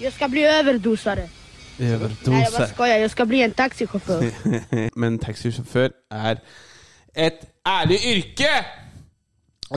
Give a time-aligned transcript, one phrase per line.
[0.00, 1.28] Jag ska bli överdosare.
[1.78, 2.00] Nej, jag
[2.52, 2.98] bara skojar.
[2.98, 4.30] Jag ska bli en taxichaufför.
[4.98, 6.40] Men taxisjåfør er
[7.14, 8.50] et ærlig yrke!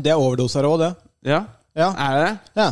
[0.02, 0.92] Det er overdoser òg, det.
[1.26, 1.44] Ja,
[1.76, 1.92] Ja.
[1.98, 2.38] er det det?
[2.62, 2.72] ja.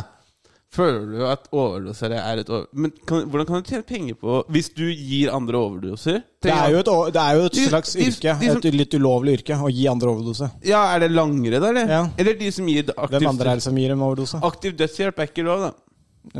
[0.72, 2.66] Føler du at overdosere er et over...
[2.72, 6.20] Men kan, hvordan kan du tjene penger på Hvis du gir andre overdoser?
[6.42, 8.36] Det er jo et, o- det er jo et De- slags de- yrke.
[8.40, 10.50] de som- Et litt ulovlig yrke å gi andre overdose.
[10.64, 11.68] Ja, Er det langere, da?
[11.72, 12.04] Eller Ja.
[12.18, 14.38] Eller de som gir Hvem andre er det som gir dem overdose?
[14.42, 15.72] aktiv dødshjelp, er ikke lov, da?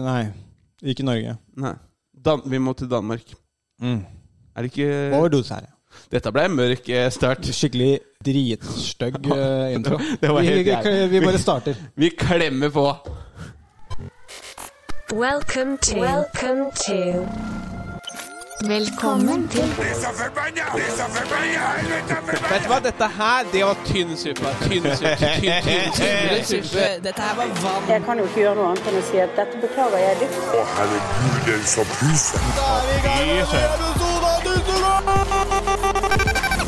[0.01, 0.29] Nei,
[0.83, 1.37] ikke Norge.
[1.61, 1.75] Nei.
[2.25, 3.35] Dan vi må til Danmark.
[3.81, 5.77] Er det ikke Overdose her, ja.
[6.11, 7.47] Dette ble en mørk eh, start.
[7.55, 9.99] Skikkelig dritstygg eh, intro.
[10.21, 11.11] Det var helt vi, jævlig.
[11.11, 11.75] vi bare starter.
[12.03, 12.87] Vi klemmer på.
[15.13, 16.01] Welcome to.
[16.01, 17.70] Welcome to.
[18.69, 19.63] Velkommen til
[22.51, 24.51] Vet du hva, dette her, det var tynn suppe.
[24.61, 25.17] Tynn suppe.
[25.41, 26.85] Tynn, tynn, tynn suppe.
[27.05, 27.89] Dette her var vann.
[27.89, 30.45] Jeg kan jo ikke gjøre noe annet enn å si at dette beklager jeg dypt.
[30.53, 32.41] Å, herregud, den som puser.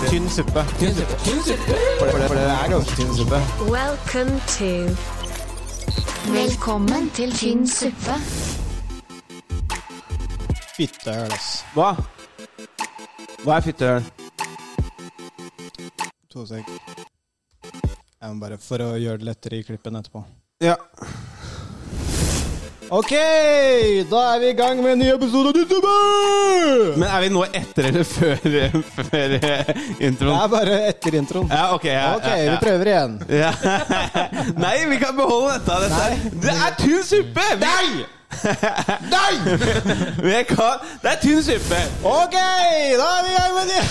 [0.08, 0.64] Tynn suppe.
[0.72, 3.38] For det, for det er ganske tynn suppe.
[3.68, 4.72] Welcome to.
[6.32, 8.16] Velkommen til tynn suppe.
[10.82, 11.50] Fittehøl, ass.
[11.76, 11.92] Hva?
[13.44, 14.06] Hva er fittehøl?
[16.32, 16.66] To sek.
[18.22, 20.24] Jeg må bare For å gjøre det lettere i klippen etterpå.
[20.62, 20.74] Ja.
[22.92, 23.12] Ok,
[24.10, 25.92] da er vi i gang med en ny episode av YouTube!
[27.00, 28.42] Men er vi nå etter eller før,
[28.98, 29.36] før
[30.02, 30.34] introen?
[30.34, 31.48] Det er bare etter introen.
[31.48, 31.86] Ja, ok.
[31.88, 33.14] Ja, Ok, ja, vi prøver igjen.
[33.32, 33.52] Ja.
[34.66, 35.78] Nei, vi kan beholde dette.
[35.86, 36.02] dette.
[36.10, 37.46] er- Det er tynn suppe!
[37.62, 38.04] Nei!
[39.12, 39.32] Nei!
[40.26, 41.80] Vi kan, det er tynn suppe.
[42.08, 42.36] Ok,
[42.98, 43.82] da er vi i gang med det!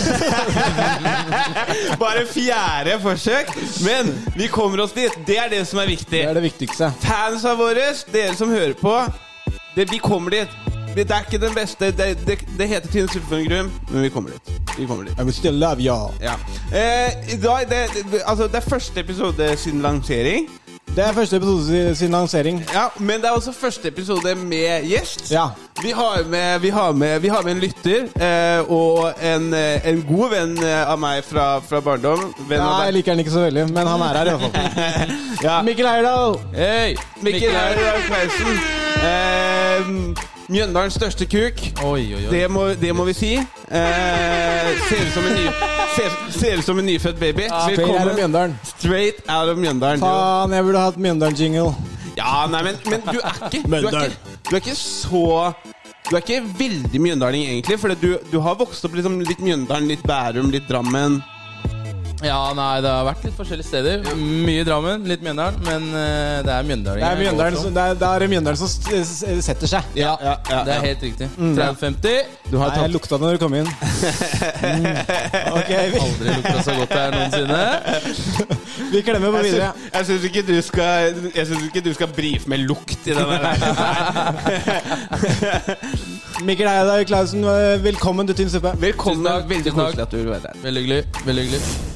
[2.03, 3.53] Bare fjerde forsøk.
[3.85, 5.13] Men vi kommer oss dit.
[5.27, 6.11] Det er det som er viktig.
[6.11, 6.91] Det er det viktigste.
[7.03, 8.95] Fansa våre, dere som hører på,
[9.75, 10.59] det, vi kommer dit.
[10.95, 11.91] Det er ikke den beste.
[11.95, 14.51] Det, det, det heter tynn suppe for en grunn, men vi kommer dit.
[14.77, 15.15] Vi kommer dit.
[15.19, 16.11] I will still love y'all.
[16.19, 16.35] Ja.
[16.75, 17.85] Eh, da, det,
[18.25, 20.49] altså, det er første episode siden lansering.
[20.95, 22.57] Det er første episode sin siden lansering.
[22.73, 25.31] Ja, Men det er også første episode med gjest.
[25.31, 25.45] Ja.
[25.83, 29.87] Vi har med, vi har med, vi har med en lytter eh, og en, eh,
[29.87, 32.33] en god venn eh, av meg fra, fra barndom.
[32.49, 35.15] Venn av jeg liker han ikke så veldig, men han er her i hvert fall.
[35.47, 35.61] Ja.
[35.65, 36.35] Mikkel Eirdal!
[36.53, 36.91] Hei!
[37.23, 38.59] Mikkel Eirar Clausen.
[39.07, 41.61] Eh, Mjøndalens største kuk.
[41.85, 42.31] Oi, oi, oi.
[42.31, 43.31] Det må, det må vi si.
[43.37, 45.45] Eh, ser ut som en, ny,
[45.95, 47.47] ser, ser ut som en nyfødt baby.
[47.47, 48.57] Straight out of Mjøndalen.
[48.73, 50.03] Straight out of Mjøndalen.
[50.03, 51.71] Faen, jeg burde hatt Mjøndalen-jingle.
[52.17, 55.21] Ja, nei, men, men du er ikke Du er ikke, du er ikke så
[56.09, 57.77] Du er ikke veldig mjøndaling, egentlig.
[57.79, 61.21] For du, du har vokst opp liksom litt Mjøndalen, litt Bærum, litt Drammen.
[62.21, 64.03] Ja, nei, det har vært litt forskjellige steder.
[64.45, 67.01] Mye Drammen, litt Mjøndalen, men uh, det er Mjøndalen.
[67.01, 69.83] Det er Mjøndalen, som- det er, det er Mjøndalen som s- setter seg.
[69.97, 71.29] Ja, Ja, ja, det er helt riktig.
[71.39, 72.29] 30-50.
[72.51, 73.69] Du har Nei, jeg tatt lukta det når du kom inn.
[74.61, 74.85] Mm.
[75.57, 77.59] Ok, vi, Aldri lukta så godt her noensinne.
[78.91, 79.69] vi klemmer på Jeg videre.
[79.71, 83.13] syns- Jeg syns ikke, du skal- jeg synes ikke du skal brife med lukt i
[83.17, 83.41] den der.
[86.45, 87.41] Mikkel Eirdal Klausen,
[87.83, 88.75] velkommen til Tynn suppe.
[88.81, 89.23] Velkommen.
[89.25, 89.89] Tusen takk, Veldig tusen takk.
[89.89, 90.61] koselig at du vil være her.
[90.67, 91.25] Veldig hyggelig.
[91.25, 91.90] Veldig hyggelig.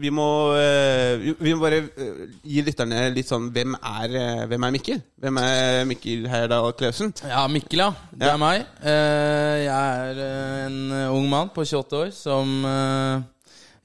[0.00, 4.64] Vi må, eh, vi må bare eh, gi lytterne litt sånn Hvem er, eh, hvem
[4.66, 5.02] er Mikkel?
[5.20, 7.12] Hvem er Mikkel Heyerdahl Klausen?
[7.28, 7.90] Ja, Mikkel, ja.
[8.14, 8.32] Det Ja.
[8.34, 8.64] er meg.
[8.80, 10.22] Eh, Jeg er
[10.66, 10.80] en
[11.12, 12.64] ung mann på 28 år som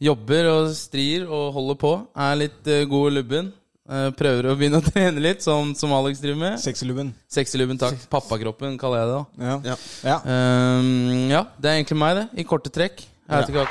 [0.02, 1.94] jobber og strir og holder på.
[2.16, 3.53] Er litt god i lubben.
[3.88, 6.56] Eh, Prøver å begynne å trene litt, som, som Alex driver med.
[6.64, 7.12] Sexylubben.
[7.30, 8.00] Sexylubben, takk.
[8.09, 9.20] Pappakroppen, kaller jeg det.
[9.20, 9.58] da Ja.
[9.70, 9.76] Ja.
[10.09, 10.18] ja.
[10.26, 12.26] Ehm, ja, det er egentlig meg, det.
[12.42, 13.03] I korte trekk.
[13.25, 13.69] Jeg vet ikke hva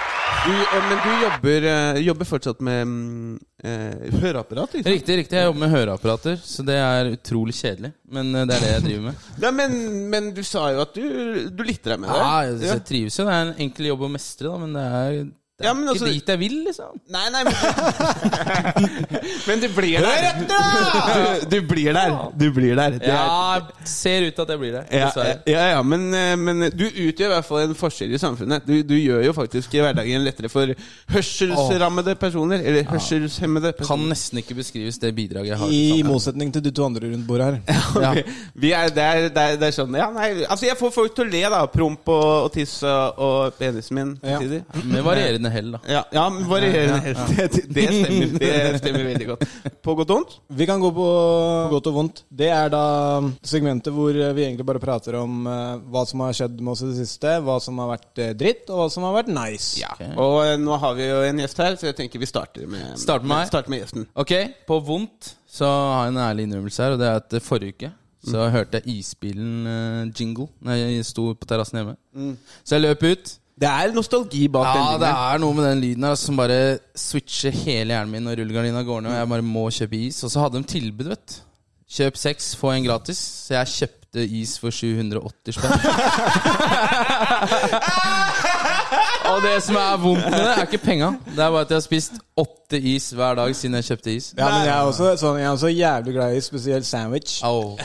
[0.51, 4.75] eh, men du jobber, eh, jobber fortsatt med mm, eh, høreapparat?
[4.75, 4.91] Liksom.
[4.93, 5.39] Riktig, riktig.
[5.39, 7.93] Jeg jobber med høreapparater, så det er utrolig kjedelig.
[8.17, 9.29] Men eh, det er det jeg driver med.
[9.45, 9.79] Nei, men,
[10.11, 11.07] men du sa jo at du,
[11.55, 12.19] du lytter deg med det.
[12.19, 13.29] Ja, jeg, jeg trives jo.
[13.29, 15.19] Det er en enkel jobb å mestre, da, men det er
[15.63, 16.97] Ja, men ikke altså- dit jeg vil, liksom.
[17.15, 17.55] Nei, nei, men
[19.47, 20.41] Men du blir der.
[20.41, 22.15] Du, du blir der.
[22.41, 22.91] Du blir der.
[22.99, 25.37] Det er- Ja, ser ut til at jeg blir der, Ja, Dessverre.
[25.47, 28.67] ja, ja men, eh, men du utgjør i hvert fall en forskjell i samfunnet.
[28.67, 30.67] Du, du gjør jo faktisk hverdagen lettere for
[31.15, 32.59] hørselsrammede personer.
[32.65, 35.69] Eller hørselshemmede Kan nesten ikke beskrives det bidraget jeg har.
[35.71, 37.81] I motsetning til de to andre rundt bordet her.
[38.05, 38.11] Ja.
[38.13, 38.23] Vi,
[38.55, 41.15] vi er, det, er, det, er, det er sånn Ja, nei, altså jeg får folk
[41.15, 41.61] til å le, da.
[41.71, 44.41] Promp og, og tiss og, og penisen min Ja.
[44.83, 45.81] Med varierende hell, da.
[45.91, 47.21] Ja, ja men varierende helt.
[47.35, 48.39] Det, det stemmer.
[48.39, 49.45] Det stemmer veldig godt.
[49.85, 50.37] På godt og vondt?
[50.61, 51.07] Vi kan gå på
[51.73, 52.23] godt og vondt.
[52.29, 52.85] Det er da
[53.45, 56.91] segmentet hvor vi egentlig bare prater om uh, hva som har skjedd med oss i
[56.91, 59.75] det siste, hva som har vært eh, dritt, og hva som har vært nice.
[59.83, 59.93] Ja.
[59.97, 60.13] okay.
[60.15, 62.95] Og uh, nå har vi jo en gjest her, så jeg tenker vi starter med,
[63.01, 63.51] Start med meg?
[63.51, 64.09] starter med gjesten.
[64.25, 64.35] Ok,
[64.69, 67.77] på vondt så har jeg en ærlig innrømmelse her, og det er at eh, forrige
[67.77, 67.93] uke
[68.25, 71.97] så hørte jeg isbilen-jingle Når jeg sto på terrassen hjemme.
[72.65, 73.33] Så jeg løp ut.
[73.55, 76.79] Det er nostalgi bak Ja, den det er noe med den lyden her som bare
[76.99, 80.23] switcher hele hjernen min når rullegardina går ned, og jeg bare må kjøpe is.
[80.27, 81.37] Og så hadde de tilbud, vet du.
[81.95, 83.21] Kjøp seks, få en gratis.
[83.47, 85.73] Så jeg kjøpte is for 780 spenn.
[89.31, 91.09] og det som er vondt med det, er ikke penga.
[91.27, 94.33] Det er bare at jeg har spist åtte is hver dag siden jeg kjøpte is.
[94.35, 97.37] Ja, men jeg er også, sånn, jeg er også jævlig glad i spesielt sandwich.
[97.47, 97.79] Oh.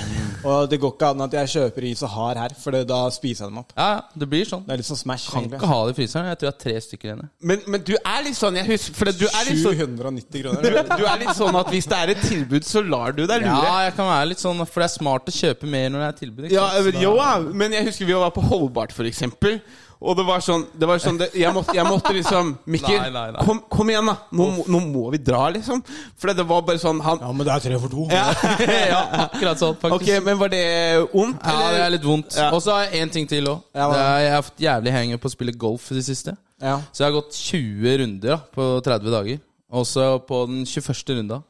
[0.48, 3.00] Og det går ikke an at jeg kjøper is og har her, for det, da
[3.14, 3.74] spiser jeg dem opp.
[3.76, 4.64] Ja, ja, det blir sånn.
[4.66, 5.28] Det er litt sånn Smash.
[5.30, 5.60] Kan egentlig.
[5.60, 6.30] ikke ha det i fryseren.
[6.32, 7.22] Jeg tror jeg har tre stykker igjen.
[7.52, 10.66] Men, men du er litt sånn, jeg husker For du er litt sånn 790 kroner.
[10.66, 10.70] du,
[11.04, 13.68] du er litt sånn at hvis det er et tilbud, så lar du deg lure.
[13.68, 16.10] Ja, jeg kan være litt sånn, for det er smart å kjøpe mer når det
[16.10, 16.46] er tilbud.
[16.50, 16.98] Ikke Ja, sant?
[17.02, 19.62] jo, ja, men jeg husker vi var på Holdbart, for eksempel.
[20.00, 23.10] Og det var sånn, det var sånn det, jeg, måtte, jeg måtte liksom Mikkel, Nei,
[23.12, 23.42] nei, nei.
[23.44, 24.14] Kom, kom igjen, da!
[24.32, 25.82] Nå, nå må vi dra, liksom.
[26.16, 28.06] For det var bare sånn han Ja, men det er tre for to.
[28.08, 28.30] ja.
[28.94, 30.08] ja, akkurat sånn, faktisk.
[30.08, 30.64] Ok, men var det
[31.12, 31.44] ondt?
[31.44, 32.32] Ja, det er litt vondt.
[32.40, 32.48] Ja.
[32.56, 33.60] Og så har jeg én ting til òg.
[33.76, 36.38] Jeg har fått jævlig henger på å spille golf i det siste.
[36.64, 36.78] Ja.
[36.96, 39.44] Så jeg har gått 20 runder da, på 30 dager.
[39.76, 41.18] Og så på den 21.
[41.20, 41.44] runda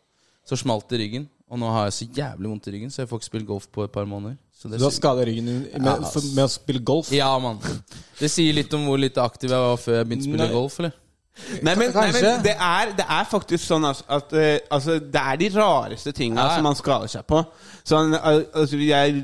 [0.50, 1.30] så smalt det i ryggen.
[1.54, 3.69] Og nå har jeg så jævlig vondt i ryggen, så jeg får ikke spille golf
[3.74, 4.36] på et par måneder.
[4.60, 7.12] Så det Du har skada ryggen din med, for, med å spille golf.
[7.16, 7.62] ja, mann.
[8.20, 10.56] Det sier litt om hvor lite aktiv jeg var før jeg begynte å spille Nei.
[10.58, 10.98] golf, eller?
[11.64, 15.22] Nei, men, nei, men det, er, det er faktisk sånn altså, at uh, altså, Det
[15.22, 17.40] er de rareste tinga Ja, som man skader seg på.
[17.88, 19.22] Sånn, altså, jeg,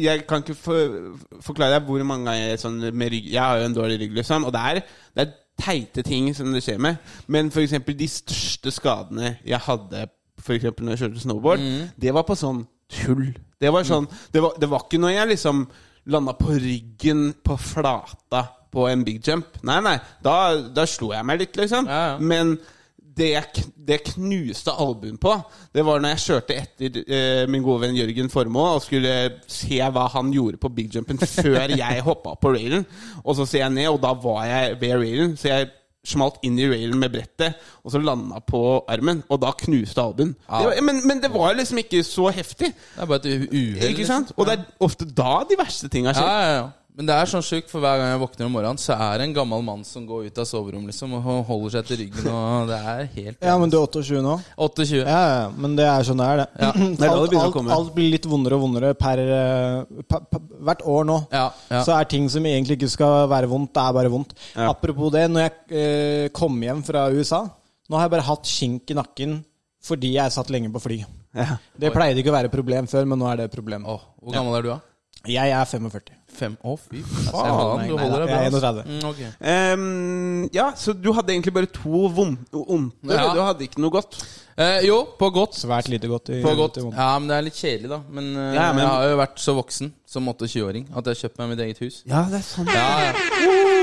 [0.00, 0.96] jeg kan ikke for,
[1.44, 4.16] forklare deg hvor mange ganger jeg, sånn, med rygg Jeg har jo en dårlig rygg,
[4.22, 4.48] liksom.
[4.48, 4.82] Og det er,
[5.12, 7.12] det er teite ting som det skjer med.
[7.28, 10.06] Men eksempel de største skadene jeg hadde
[10.42, 11.60] for når jeg kjørte snowboard,
[12.00, 13.30] det var på sånn tull.
[13.62, 15.64] Det var sånn Det var, det var ikke når jeg liksom
[16.12, 19.58] landa på ryggen på flata på en big jump.
[19.68, 19.98] Nei, nei.
[20.24, 20.36] Da,
[20.74, 21.86] da slo jeg meg litt, liksom.
[21.86, 22.14] Ja, ja.
[22.18, 22.56] Men
[23.12, 25.34] det jeg, det jeg knuste albuen på,
[25.76, 29.12] det var når jeg kjørte etter eh, min gode venn Jørgen Formoe og skulle
[29.50, 32.86] se hva han gjorde på big jumpen før jeg hoppa på railen.
[33.22, 35.36] Og så ser jeg ned, og da var jeg ved railen.
[35.36, 35.68] Så jeg
[36.04, 37.54] smalt inn i railen med brettet,
[37.84, 39.22] og så landa på armen.
[39.30, 40.32] Og da knuste albuen.
[40.34, 42.72] Det var- Men, men det var liksom ikke så heftig.
[42.74, 43.94] Det er bare et uhell.
[43.96, 44.26] Liksom.
[44.36, 46.68] Og det er ofte da de verste tinga Ja, ja, ja.
[46.92, 49.24] Men det er sånn sjukt, for hver gang jeg våkner om morgenen, så er det
[49.24, 52.66] en gammel mann som går ut av soverommet liksom, og holder seg til ryggen, og
[52.70, 54.34] det er helt Ja, men du er 28 nå?
[54.58, 54.98] 28.
[54.98, 56.48] Ja, ja, men det er sånn det er, det.
[56.60, 60.20] Ja, det er det alt, alt, alt blir litt vondere og vondere per, per, pa,
[60.28, 61.18] pa, hvert år nå.
[61.32, 61.80] Ja, ja.
[61.88, 64.36] Så er ting som egentlig ikke skal være vondt, det er bare vondt.
[64.52, 64.68] Ja.
[64.68, 67.44] Apropos det, når jeg eh, kom hjem fra USA
[67.90, 69.40] Nå har jeg bare hatt skink i nakken
[69.82, 71.00] fordi jeg satt lenge på fly.
[71.34, 71.56] Ja.
[71.74, 73.88] Det pleide ikke å være et problem før, men nå er det et problem.
[73.90, 74.78] Oh, hvor gammel er du, da?
[75.28, 76.21] Jeg er 45.
[76.32, 76.54] Fem?
[76.64, 77.88] Å, fy faen.
[77.88, 78.38] Du holder deg bra.
[78.46, 78.54] ass.
[78.54, 78.86] 31.
[78.88, 79.32] Mm, okay.
[79.76, 82.40] um, ja, så du hadde egentlig bare to vonde?
[83.04, 83.26] Ja.
[83.36, 84.16] Du hadde ikke noe godt?
[84.56, 85.56] Eh, jo, på godt.
[85.56, 86.28] Svært lite godt.
[86.32, 86.76] I, På godt.
[86.92, 88.00] Ja, men det er litt kjedelig, da.
[88.08, 91.20] Men, eh, Ja, men- jeg har jo vært så voksen som 28-åring at jeg har
[91.28, 92.02] kjøpt meg mitt eget hus.
[92.06, 92.68] Ja, det er sant.
[92.68, 93.12] Ja, ja.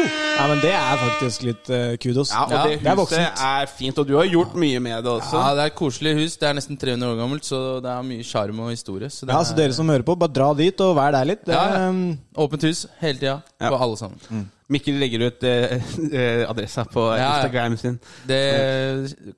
[0.08, 2.32] Ja, men det er faktisk litt uh, kudos.
[2.32, 3.42] Ja, og Ja, det det er huset voksent.
[3.50, 5.34] er fint, og du har gjort mye med det også.
[5.42, 6.38] ja, det er et koselig hus.
[6.40, 9.10] Det er nesten 300 år gammelt, så det er mye sjarm og historie.
[9.12, 11.26] Så det Ja, så er dere som hører på, bare dra dit og vær der
[11.34, 11.44] litt.
[11.46, 11.90] Det, Ja, ja.
[11.90, 12.16] eh,
[12.46, 13.70] åpent hus hele tida Ja.
[13.70, 14.50] for alle sammen.
[14.70, 15.72] Mikkel legger ut eh,
[16.14, 17.30] eh, adressa på Ja.
[17.36, 17.96] Instagram sin.
[18.30, 18.40] Det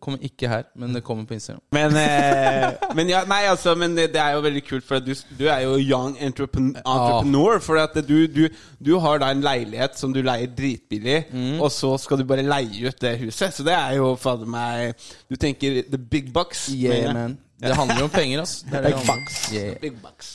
[0.03, 1.61] kommer ikke her, men det kommer på Instagram.
[1.71, 5.13] Men, eh, men ja, nei, altså, men det, det er jo veldig kult, for du,
[5.39, 6.81] du er jo young entrepreneur.
[6.85, 7.59] entrepreneur.
[7.63, 8.49] For at du, du,
[8.83, 11.61] du har da en leilighet som du leier dritbillig, Mm.
[11.61, 13.53] og så skal du bare leie ut det huset.
[13.55, 14.93] Så det er jo fader meg
[15.29, 16.67] Du tenker the big bucks.
[16.73, 17.37] Yeah, man.
[17.61, 18.65] Det handler jo om penger, altså.
[18.71, 19.53] Det det Big box, bucks.
[19.53, 19.75] Yeah.
[19.81, 20.31] Big bucks.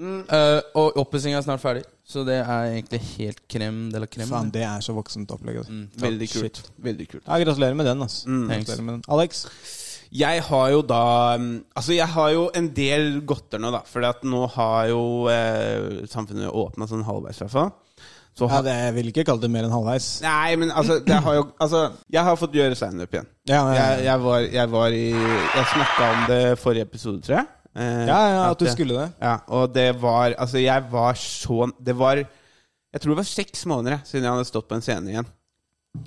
[0.00, 4.30] Uh, og oppussinga er snart ferdig, så det er egentlig helt krem de la crème.
[4.32, 5.60] faen, det er så voksent opplegg.
[5.62, 5.76] Altså.
[5.76, 5.84] Mm.
[6.02, 6.62] Veldig kult.
[6.88, 7.22] Veldig kult.
[7.26, 8.24] Ja, gratulerer med den, altså.
[8.26, 9.04] Mm, Gratulerer med den.
[9.14, 9.44] Alex?
[10.10, 11.02] Jeg har jo da
[11.38, 13.84] mm, Altså, jeg har jo en del godter nå, da.
[13.86, 17.70] For nå har jo eh, samfunnet åpna sånn halvveis, i hvert fall.
[18.38, 20.08] Så Ja, det, jeg vil ikke kalle det mer enn halvveis.
[20.24, 23.30] Nei, men altså, det har jo Altså, jeg har fått gjøre standup igjen.
[23.50, 27.38] Ja, ja, Jeg, jeg, var, jeg var i Jeg snakka om det forrige episode, tror
[27.38, 27.50] jeg.
[27.76, 29.10] Eh, ja, ja at du skulle det.
[29.22, 33.62] Ja, og det var Altså, jeg var så Det var Jeg tror det var seks
[33.70, 35.28] måneder jeg, siden jeg hadde stått på en scene igjen.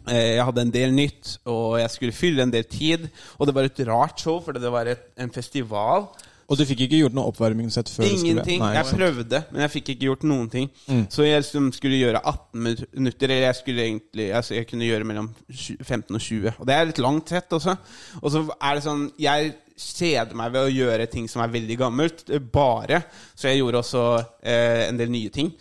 [0.08, 3.08] Eh, Jeg hadde en del nytt, og jeg skulle fylle en del tid.
[3.40, 6.10] Og det var et rart show, fordi det var et, en festival.
[6.52, 8.60] Og du fikk ikke gjort noe oppvarmingssett før Ingenting.
[8.62, 10.68] Nei, jeg prøvde, men jeg fikk ikke gjort noen ting.
[11.10, 15.30] Så jeg skulle gjøre 18 minutter, eller jeg skulle egentlig altså Jeg kunne gjøre mellom
[15.50, 16.52] 15 og 20.
[16.60, 17.78] Og det er litt langt sett også.
[18.22, 21.78] Og så er det sånn Jeg kjeder meg ved å gjøre ting som er veldig
[21.80, 23.04] gammelt, eh, bare.
[23.36, 24.04] Så jeg gjorde også
[24.42, 25.54] eh, en del nye ting.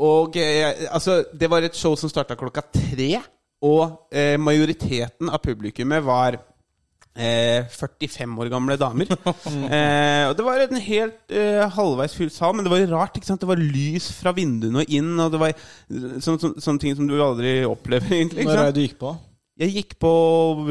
[0.00, 3.10] Og eh, altså Det var et show som starta klokka tre,
[3.62, 6.38] og eh, majoriteten av publikummet var
[7.14, 9.10] eh, 45 år gamle damer.
[9.76, 13.18] eh, og det var en helt eh, halvveis full sal, men det var rart.
[13.18, 13.42] ikke sant?
[13.44, 16.96] Det var lys fra vinduene og inn, og det var eh, så, sånn- sånne ting
[16.96, 18.46] som du aldri opplever, egentlig.
[18.46, 19.12] ikke Når er det du gikk på?
[19.60, 20.10] Jeg gikk på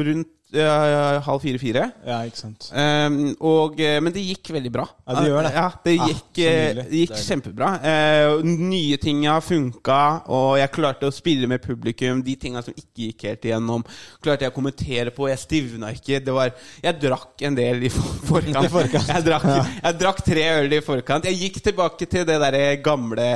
[0.02, 1.84] rundt eh, halv fire-fire.
[2.06, 2.68] Ja, ikke sant.
[2.72, 4.86] Um, og, eh, men det gikk veldig bra.
[5.06, 5.52] Ja, det gjør det.
[5.54, 7.70] Ja, det Ah, gikk, så eh, det gikk kjempebra.
[7.84, 10.00] Uh, nye har funka,
[10.32, 12.22] og jeg klarte å spille med publikum.
[12.26, 13.84] De tinga som ikke gikk helt igjennom,
[14.22, 15.28] klarte jeg å kommentere på.
[15.30, 16.22] Jeg stivna ikke.
[16.24, 17.92] Det var, jeg drakk en del i
[18.30, 18.64] forkant.
[18.64, 19.10] I forkant.
[19.10, 19.48] Jeg, drakk,
[19.82, 21.30] jeg drakk tre øl i forkant.
[21.30, 23.28] Jeg gikk tilbake til det derre gamle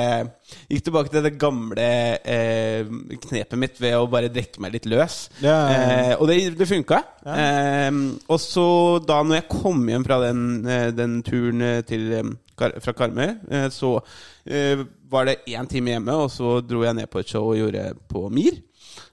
[0.69, 1.85] Gikk tilbake til det gamle
[2.21, 2.85] eh,
[3.25, 5.17] knepet mitt ved å bare drikke meg litt løs.
[5.41, 5.95] Ja, ja, ja.
[5.95, 7.01] Eh, og det, det funka.
[7.33, 7.89] Eh,
[8.29, 8.67] og så
[9.05, 13.33] da når jeg kom hjem fra den, eh, den turen eh, til, eh, fra Karmøy,
[13.73, 13.97] så
[15.11, 17.89] var det én time hjemme, og så dro jeg ned på et show og gjorde
[18.11, 18.61] på Mir.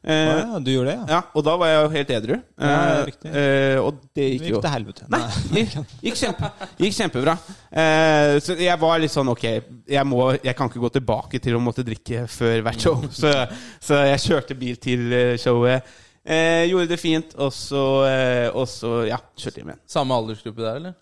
[0.03, 1.05] Eh, ja, du gjorde det, ja?
[1.15, 2.37] ja, og da var jeg jo helt edru.
[2.59, 3.33] Ja, Eh, riktig.
[3.35, 5.07] eh, og det gikk gikk jo til helvete.
[5.13, 5.21] Nei,
[5.57, 6.51] gikk, gikk, kjempe,
[6.83, 7.35] gikk kjempebra.
[7.71, 11.59] Eh, så jeg var litt sånn Ok, jeg, må, jeg kan ikke gå tilbake til
[11.59, 13.03] å måtte drikke før hvert show.
[13.23, 13.33] Så,
[13.83, 15.87] så jeg kjørte bil til eh, showet.
[16.23, 17.81] Eh, gjorde det fint, og så,
[18.55, 19.81] og så ja, kjørte hjem igjen.
[19.91, 20.95] Samme aldersgruppe der, eller?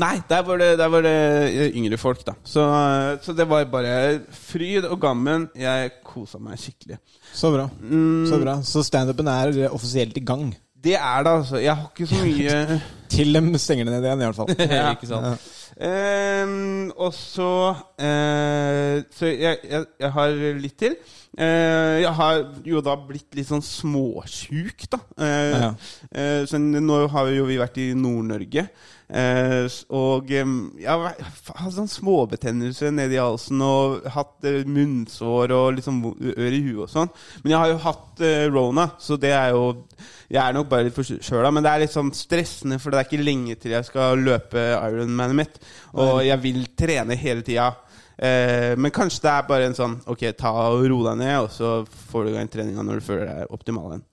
[0.00, 1.14] Nei, der var det, der var det
[1.52, 2.34] eh, yngre folk, da.
[2.44, 5.48] Så, eh, så det var bare fryd og gammen.
[5.58, 6.98] Jeg kosa meg skikkelig.
[7.34, 7.68] Så bra.
[7.80, 8.56] Mm, Så bra.
[8.66, 10.50] Så standupen er offisielt i gang.
[10.84, 11.56] Det er det, altså.
[11.62, 12.80] Jeg har ikke så mye
[13.14, 14.56] Til dem stenger det ned igjen, i hvert fall.
[14.76, 14.90] Ja.
[14.96, 15.50] ikke sant?
[15.80, 20.94] Ehm, og så uh, Så jeg, jeg, jeg har litt til.
[21.36, 24.98] Eh, jeg har jo da blitt litt sånn småsjuk, da.
[25.18, 25.74] Eh, Ja.
[26.12, 28.68] eh, så nå har jo vi vært i Nord-Norge.
[29.10, 36.16] Eh, og jeg har hatt sånn småbetennelse nedi halsen og hatt munnsår og liksom vo-
[36.38, 37.10] ør i huet og sånn.
[37.42, 38.22] Men jeg har jo hatt
[38.54, 39.84] rona, så det er jo
[40.30, 43.04] Jeg er nok bare litt forkjøla, men det er litt sånn stressende, for det er
[43.04, 45.58] ikke lenge til jeg skal løpe Ironmanet mitt.
[45.94, 47.76] Og jeg vil trene hele tida.
[48.14, 51.48] Eh, men kanskje det er bare en sånn Ok, ta og ro deg ned, og
[51.50, 51.70] så
[52.12, 54.04] får du i gang treninga når du føler deg optimal igjen.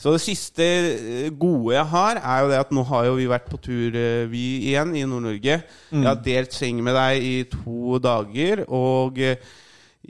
[0.00, 3.28] Så det siste eh, gode jeg har, er jo det at nå har jo vi
[3.28, 5.58] vært på tur, eh, vi igjen, i Nord-Norge.
[5.92, 9.36] Jeg har delt seng med deg i to dager, og eh,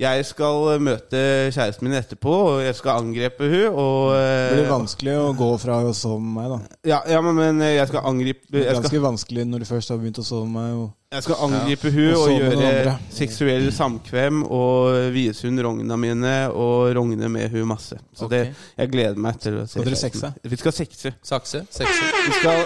[0.00, 1.18] jeg skal møte
[1.52, 5.50] kjæresten min etterpå, og jeg skal angrepe hun og Det blir eh, vanskelig å gå
[5.60, 6.78] fra å sove med meg, da.
[6.94, 10.00] ja, ja, men, men jeg skal angripe jeg skal, ganske vanskelig når du først har
[10.00, 10.78] begynt å sove med meg.
[10.80, 16.34] Og jeg skal angripe hun Og og gjøre seksuell samkvem og vise hun rogna mine
[16.48, 17.98] og rogne med hun masse.
[18.16, 18.50] Så okay.
[18.50, 20.34] det, jeg gleder meg til å se Skal dere sexe?
[20.48, 21.16] Vi skal sexe.
[21.34, 21.64] Sakse?
[21.68, 22.12] Sekse?
[22.24, 22.64] Vi skal,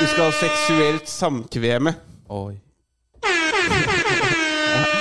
[0.00, 1.98] vi skal seksuelt samkveme.
[2.32, 2.54] Oi.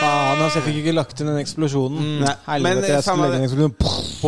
[0.01, 2.11] Faen, altså, jeg fikk ikke lagt inn den eksplosjonen.
[2.23, 3.73] Nei, men, Helvete, eh, jeg skulle legge inn.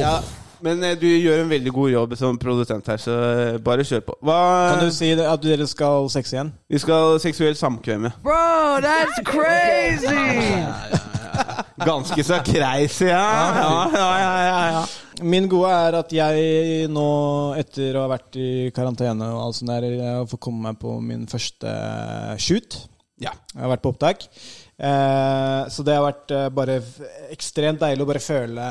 [0.03, 0.15] Ja,
[0.63, 4.03] men eh, du gjør en veldig god jobb som produsent her, så eh, bare kjør
[4.05, 4.17] på.
[4.21, 4.37] Hva,
[4.75, 6.53] Kan du si det, at dere skal sexe igjen?
[6.69, 8.13] Vi skal seksuelt samkvemme.
[8.23, 10.13] Bro, that's crazy!
[11.83, 13.25] Ganske så crazy, ja.
[13.57, 14.83] Ja, ja, ja, ja, ja.
[15.25, 17.09] Min gode er at jeg nå,
[17.57, 20.99] etter å ha vært i karantene og alt sånt der, jeg får komme meg på
[21.01, 21.73] min første
[22.41, 22.83] shoot.
[23.21, 23.33] Ja.
[23.53, 24.27] Jeg har vært på opptak.
[24.77, 26.79] Eh, så det har vært eh, bare
[27.33, 28.69] ekstremt deilig å bare føle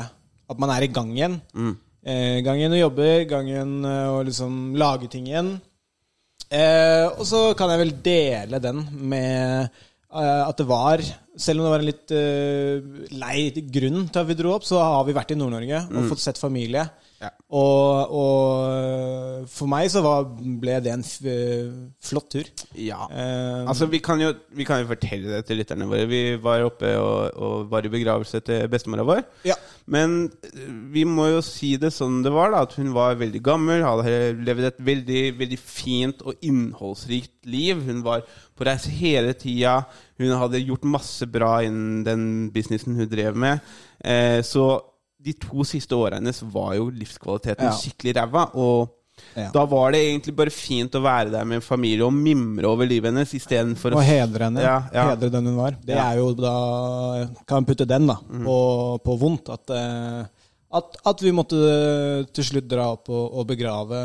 [0.53, 1.37] at man er i gang igjen.
[1.55, 1.73] Mm.
[2.03, 5.55] Eh, gang igjen å jobbe, gang igjen og liksom lage ting igjen.
[6.53, 9.81] Eh, og så kan jeg vel dele den med
[10.13, 11.01] at det var
[11.41, 12.11] Selv om det var en litt
[13.17, 16.21] lei grunn til at vi dro opp, så har vi vært i Nord-Norge og fått
[16.21, 16.83] sett familie.
[17.21, 17.29] Ja.
[17.55, 20.25] Og, og for meg så var,
[20.59, 21.03] ble det en
[22.03, 22.49] flott tur.
[22.75, 23.05] ja.
[23.07, 26.07] Um, Altså, vi kan, jo, vi kan jo fortelle det til lytterne våre.
[26.09, 29.23] Vi var oppe og, og var i begravelse til bestemora vår.
[29.47, 29.55] ja.
[29.85, 32.61] Men eh, vi må jo si det sånn det var, da.
[32.63, 34.13] At hun var veldig gammel, hadde
[34.47, 37.81] levd et veldig, veldig fint og innholdsrikt liv.
[37.83, 38.23] Hun var
[38.55, 39.81] på reise hele tida.
[40.21, 43.59] Hun hadde gjort masse bra innen den businessen hun drev med.
[43.99, 44.69] Eh, så
[45.23, 47.77] de to siste årene hennes var jo livskvaliteten Ja.
[47.77, 48.49] skikkelig ræva.
[48.55, 48.89] Og
[49.37, 49.51] Ja.
[49.53, 52.85] da var det egentlig bare fint å være der med en familie og mimre over
[52.89, 54.61] livet hennes istedenfor Og hedre henne.
[54.61, 55.09] Ja, ja.
[55.11, 55.77] Hedre den hun var.
[55.85, 58.57] Det er jo da Kan putte den da på,
[59.03, 59.49] på vondt.
[59.53, 60.25] At, eh,
[60.73, 64.01] at, at vi måtte eh, til slutt dra opp og, og begrave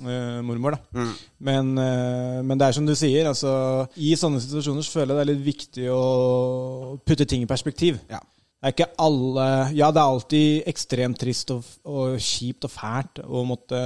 [0.00, 0.78] uh, mormor, da.
[0.96, 1.14] Mm.
[1.38, 5.18] Men, uh, men det er som du sier, altså I sånne situasjoner så føler jeg
[5.18, 8.00] det er litt viktig å putte ting i perspektiv.
[8.10, 8.22] Ja.
[8.62, 13.18] Det er ikke alle Ja, det er alltid ekstremt trist og, og kjipt og fælt
[13.26, 13.80] å måtte,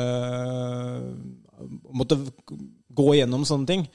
[1.97, 2.19] måtte
[2.97, 3.87] gå igjennom sånne ting.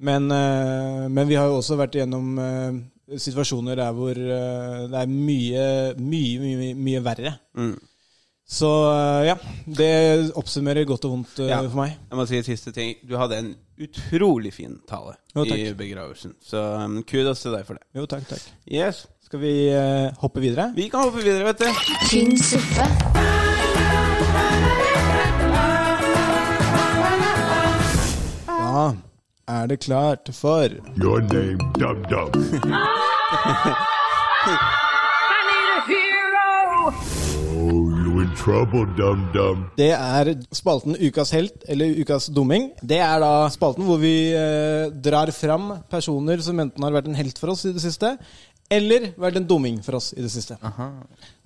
[0.00, 2.78] Men, eh, men vi har jo også vært igjennom eh,
[3.20, 5.64] situasjoner der hvor eh, det er mye,
[5.98, 7.34] mye, mye, mye verre.
[7.58, 7.74] Mm.
[8.50, 8.66] Så
[9.22, 9.36] ja,
[9.78, 9.90] det
[10.34, 11.60] oppsummerer godt og vondt Ja.
[11.68, 11.92] for meg.
[12.08, 12.96] Jeg må si en siste ting.
[13.06, 16.34] Du hadde en utrolig fin tale Jo, i begravelsen.
[16.42, 17.86] Så um, kudos til deg for det.
[17.94, 18.48] Jo, takk, takk.
[18.66, 19.04] Yes.
[19.30, 20.72] Skal vi eh, hoppe videre?
[20.74, 21.66] Vi kan hoppe videre, vet du.
[22.10, 22.82] tynn suppe,
[28.58, 28.90] Da
[29.46, 30.66] er det klart for
[30.98, 32.34] Your name, Dum Dum.
[37.60, 39.66] Oh, you in trouble, Dum Dum.
[39.76, 42.70] Det er spalten Ukas helt, eller Ukas dumming.
[42.80, 47.18] Det er da spalten hvor vi eh, drar fram personer som enten har vært en
[47.18, 48.14] helt for oss i det siste,
[48.70, 50.54] eller vært en dumming for oss i det siste.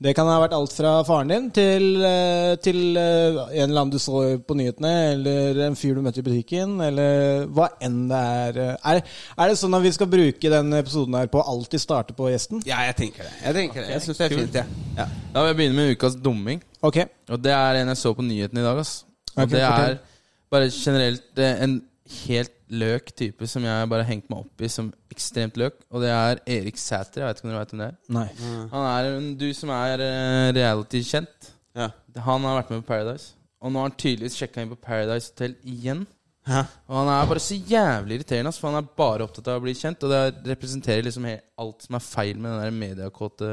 [0.05, 3.93] Det kan ha vært alt fra faren din til, eh, til eh, en eller annen
[3.95, 8.21] du så på nyhetene, eller en fyr du møtte i butikken, eller hva enn det
[8.21, 8.61] er.
[8.77, 9.01] Er,
[9.39, 12.29] er det sånn at vi skal bruke den episoden her på å alltid starte på
[12.29, 12.61] gjesten?
[12.69, 13.33] Ja, jeg tenker det.
[13.41, 13.95] Jeg tenker det.
[13.95, 14.85] Jeg syns det er fint, jeg.
[14.99, 15.09] Ja.
[15.33, 16.61] Da vil jeg begynne med ukas dumming.
[16.85, 17.01] Ok.
[17.33, 18.85] Og det er en jeg så på nyhetene i dag.
[18.85, 18.99] Ass.
[19.35, 19.97] Og okay, det fortell.
[19.97, 21.81] er bare generelt eh, en
[22.27, 25.79] helt løk type som jeg bare har hengt meg opp i som ekstremt løk.
[25.91, 27.23] Og det er Erik Sæter.
[27.23, 27.97] Jeg vet ikke om dere vet hvem det er?
[28.17, 28.27] Nei.
[28.75, 31.51] Han er en du som er eh, reality-kjent.
[31.79, 31.89] Ja.
[32.27, 33.33] Han har vært med på Paradise.
[33.65, 36.03] Og nå har han tydeligvis sjekka inn på Paradise Hotel igjen.
[36.45, 36.61] Hæ?
[36.91, 39.65] Og han er bare så jævlig irriterende, ass, for han er bare opptatt av å
[39.65, 40.03] bli kjent.
[40.05, 43.53] Og det representerer liksom he- alt som er feil med den der mediekåte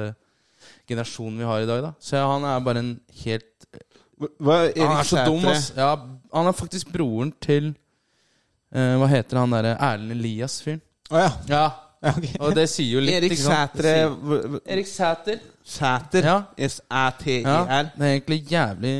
[0.90, 1.82] generasjonen vi har i dag.
[1.88, 2.92] da Så han er bare en
[3.24, 3.48] helt
[4.22, 5.56] Hva, Erik Han er så dum, Sætre?
[5.56, 5.72] ass.
[5.78, 5.96] Ja,
[6.36, 7.72] han er faktisk broren til
[8.74, 10.82] eh, Hva heter han derre Erlend Elias-fyren?
[11.12, 11.32] Å ja.
[11.52, 11.64] Ja.
[12.06, 12.28] ja ok.
[12.42, 13.76] Og det sier jo litt, Erik ikke sant?
[13.78, 15.42] Sætre hvor- Erik Sæter.
[15.72, 16.26] Sæter?
[16.26, 16.38] Ja.
[16.58, 17.92] Ja, S-æ-t-e-r.
[17.94, 18.94] det er egentlig jævlig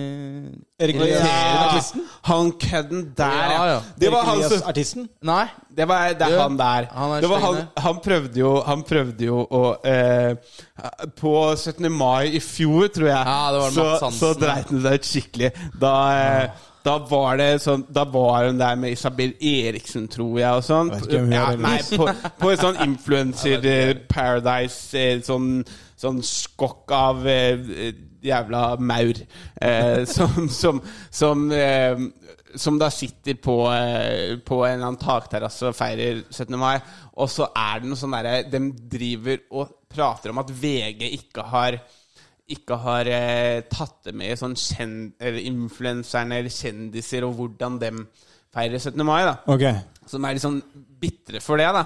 [0.82, 1.24] Erik Elias,
[1.64, 2.04] artisten?
[2.30, 3.80] han kødden der, Ja, ja.
[4.00, 5.08] Det var Erik han Elias, som artisten?
[5.26, 5.46] Nei.
[5.78, 6.88] Det var det er Jo, han der.
[6.94, 10.36] han er det var han, han prøvde jo Han prøvde jo å eh,
[11.18, 11.90] På 17.
[11.92, 14.40] mai i fjor, tror jeg, Ja, det var så, Hansen, så ja.
[14.46, 15.52] dreit han seg ut skikkelig.
[15.82, 20.50] Da, eh, da var det sånn Da var hun der med Isabel Eriksen, tror jeg,
[20.50, 20.92] og sånn.
[21.32, 22.08] Ja, nei, på,
[22.42, 23.66] på en sånn influencer
[24.12, 25.62] Paradise eh, Sånn,
[26.00, 29.18] sånn skokk av eh, jævla maur
[29.62, 32.08] eh, som, som, som eh,
[32.56, 36.58] som da sitter på, eh, på en eller annen takterrasse og feirer 17.
[36.60, 36.82] mai.
[37.22, 41.46] Og så er det noe sånn derre De driver og prater om at VG ikke
[41.52, 41.80] har
[42.56, 44.58] ikke har eh, tatt det med sånn
[45.22, 48.04] influenserne eller kjendiser og hvordan dem
[48.52, 49.06] feirer 17.
[49.08, 49.24] mai.
[49.28, 49.80] da Okay.
[50.10, 50.60] Som er litt sånn
[51.02, 51.70] bitre for det.
[51.72, 51.86] da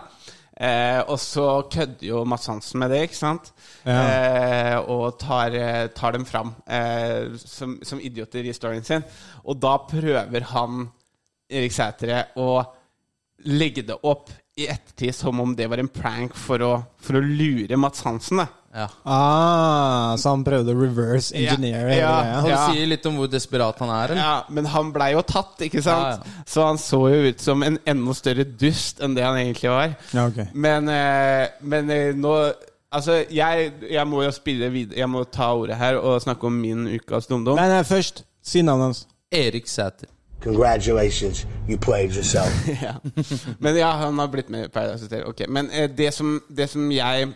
[0.57, 3.51] eh, Og så kødder jo Mads Hansen med det, ikke sant?
[3.85, 9.05] Eh, og tar, eh, tar dem fram eh, som, som idioter i storyen sin.
[9.45, 10.87] Og da prøver han,
[11.49, 12.63] Erik Sætre, å
[13.45, 17.25] legge det opp i ettertid som om det var en prank for å, for å
[17.25, 18.39] lure Mads Hansen.
[18.41, 18.89] da Ja.
[19.07, 22.39] Ah, så han prøvde å reverse engineer ja, Ja, ja.
[22.43, 24.11] Det sier litt om hvor desperat han er.
[24.11, 24.19] Eller?
[24.19, 26.25] Ja, men han blei jo tatt, ikke sant?
[26.25, 26.43] Ja, ja.
[26.51, 29.95] Så han så jo ut som en enda større dust enn det han egentlig var.
[30.11, 30.41] Ja, ok.
[30.53, 32.37] Men, eh, men eh, nå
[32.95, 36.59] Altså, jeg, jeg må jo spille videre Jeg må ta ordet her og snakke om
[36.63, 37.57] min ukas dumdum.
[37.59, 39.01] Nei, nei, først si navnet hans.
[39.35, 40.07] Erik Sæter.
[40.45, 42.53] Congratulations, you played yourself.
[42.85, 42.93] ja.
[43.59, 45.25] Men ja, han har blitt med i Paradise Hotel.
[45.25, 45.47] Okay.
[45.49, 47.33] Men eh, det, som, det som jeg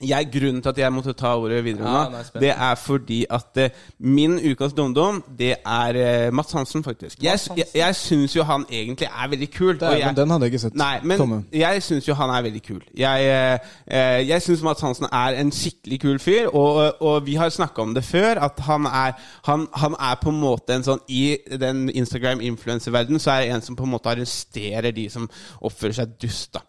[0.00, 3.24] jeg, Grunnen til at jeg måtte ta ordet videre Ja, nå, er det er fordi
[3.30, 7.22] at uh, min ukas dumdum, det er uh, Mats Hansen, faktisk.
[7.22, 9.82] Jeg, jeg, jeg syns jo han egentlig er veldig kul.
[9.82, 11.44] og jeg, men den hadde jeg ikke sett Nei, men komme.
[11.52, 12.82] jeg syns jo han er veldig kul.
[12.96, 13.60] Jeg,
[13.92, 17.94] uh, syns Mats Hansen er en skikkelig kul fyr, og, og vi har snakka om
[17.94, 19.12] det før, at han er,
[19.44, 23.66] han, han er på en måte en sånn I den Instagram-influencerverdenen så er det en
[23.66, 25.26] som på en måte arresterer de som
[25.60, 26.62] oppfører seg dust, da.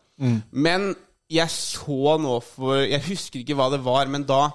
[0.52, 0.92] Men
[1.30, 4.48] jeg så nå for Jeg husker ikke hva det var, men da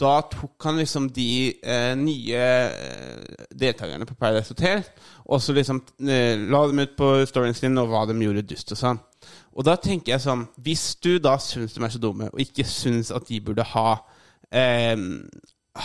[0.00, 4.84] da tok han liksom de eh, nye eh, deltakerne på Paradise Hotel
[5.26, 8.70] og så liksom eh, la dem ut på storyen sin og hva de gjorde dust
[8.74, 9.00] og sånn.
[9.58, 12.64] Og da tenker jeg sånn Hvis du da syns de er så dumme, og ikke
[12.64, 13.88] syns at de burde ha
[14.54, 14.96] eh,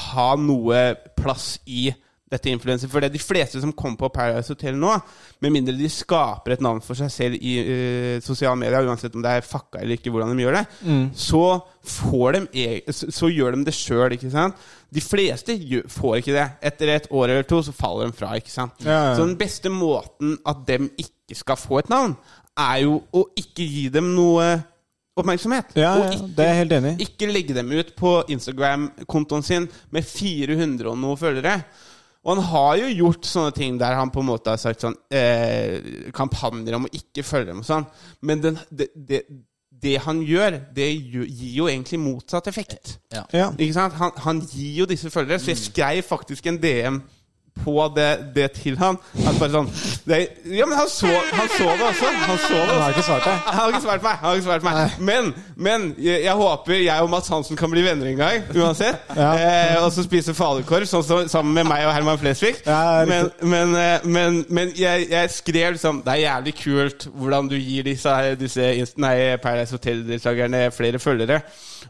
[0.06, 0.82] Ha noe
[1.18, 1.90] plass i
[2.32, 4.96] dette influenser For det er de fleste som kommer på Paradise Hotel nå,
[5.46, 9.22] med mindre de skaper et navn for seg selv i uh, sosiale medier, uansett om
[9.22, 10.64] det er fucka eller ikke, hvordan de gjør det,
[11.22, 11.44] så,
[11.86, 14.58] får de, e- så, så gjør de det sjøl, ikke sant?
[14.96, 15.54] De fleste
[15.92, 16.48] får ikke det.
[16.66, 18.74] Etter et år eller to så faller de fra, ikke sant?
[18.82, 19.16] Ja, ja.
[19.20, 22.18] Så den beste måten at dem ikke skal få et navn,
[22.58, 24.56] er jo å ikke gi dem noe
[25.16, 25.76] oppmerksomhet.
[25.80, 27.06] Ja, ja, ikke, det er jeg helt enig i.
[27.06, 31.60] ikke legge dem ut på Instagram-kontoen sin med 400 og noe følgere.
[32.26, 34.96] Og han har jo gjort sånne ting der han på en måte har sagt sånn
[35.14, 37.86] eh, Kampanjer om å ikke følge dem og sånn.
[38.26, 39.20] Men den, det, det,
[39.86, 41.28] det han gjør, det gir
[41.60, 42.96] jo egentlig motsatt effekt.
[43.14, 43.26] Ja.
[43.36, 43.52] Ja.
[43.54, 43.94] Ikke sant?
[44.02, 45.66] Han, han gir jo disse følgere, så jeg Mm.
[45.70, 46.98] skrev faktisk en DM
[47.66, 49.00] på det, det til han.
[49.26, 49.70] At bare sånn
[50.06, 50.22] det,
[50.54, 52.12] Ja, men han så, han så det også.
[52.26, 53.42] Han så det Han har ikke svart deg.
[53.50, 54.26] Han har ikke svart meg.
[54.36, 54.98] Ikke svart meg.
[55.10, 58.48] Men, men jeg, jeg håper jeg og Mats Hansen kan bli venner en gang.
[58.56, 59.02] Uansett.
[59.16, 59.30] Ja.
[59.40, 62.58] Eh, og så spise falukorv sånn som, sammen med meg og Herman Flesvig.
[62.68, 67.50] Ja, men men, eh, men, men jeg, jeg skrev liksom Det er jævlig kult hvordan
[67.50, 68.68] du gir disse, disse
[69.02, 71.42] nei, Paradise Hotel-deltakerne flere følgere.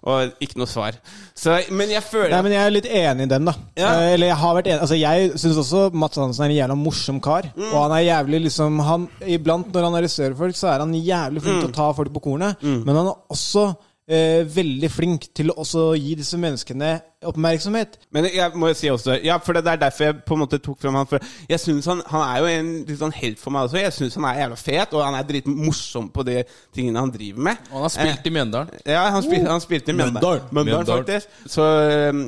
[0.04, 0.98] Og ikke noe svar.
[1.36, 3.54] Så, men jeg føler Nei, men Jeg er litt enig i den, da.
[3.78, 3.94] Ja.
[4.02, 6.76] Eh, Eller Jeg har vært enig Altså Jeg syns også Mats Hansen er en jævla
[6.78, 7.50] morsom kar.
[7.56, 7.72] Mm.
[7.74, 11.42] Og han er jævlig liksom han, Iblant når han arresterer folk, så er han jævlig
[11.42, 11.70] flink Mm.
[11.70, 12.62] å ta folk på kornet.
[12.64, 13.74] Men han er også
[14.08, 15.66] eh, veldig flink til å
[15.98, 17.98] gi disse menneskene oppmerksomhet.
[18.14, 20.60] Men jeg må jo si også Ja, for det er derfor jeg på en måte
[20.62, 23.56] tok frem han For jeg synes han, han er jo en litt sånn helt for
[23.56, 23.80] meg også.
[23.82, 26.42] Jeg syns han er jævla fet, og han er dritmorsom på de
[26.76, 27.70] tingene han driver med.
[27.72, 28.84] Og han har spilt i Mjøndalen.
[28.86, 30.52] Ja, han, spil, han spilte i Mjøndalen.
[30.52, 31.08] Mjøndalen, Mjøndalen.
[31.08, 31.40] faktisk.
[31.56, 31.70] Så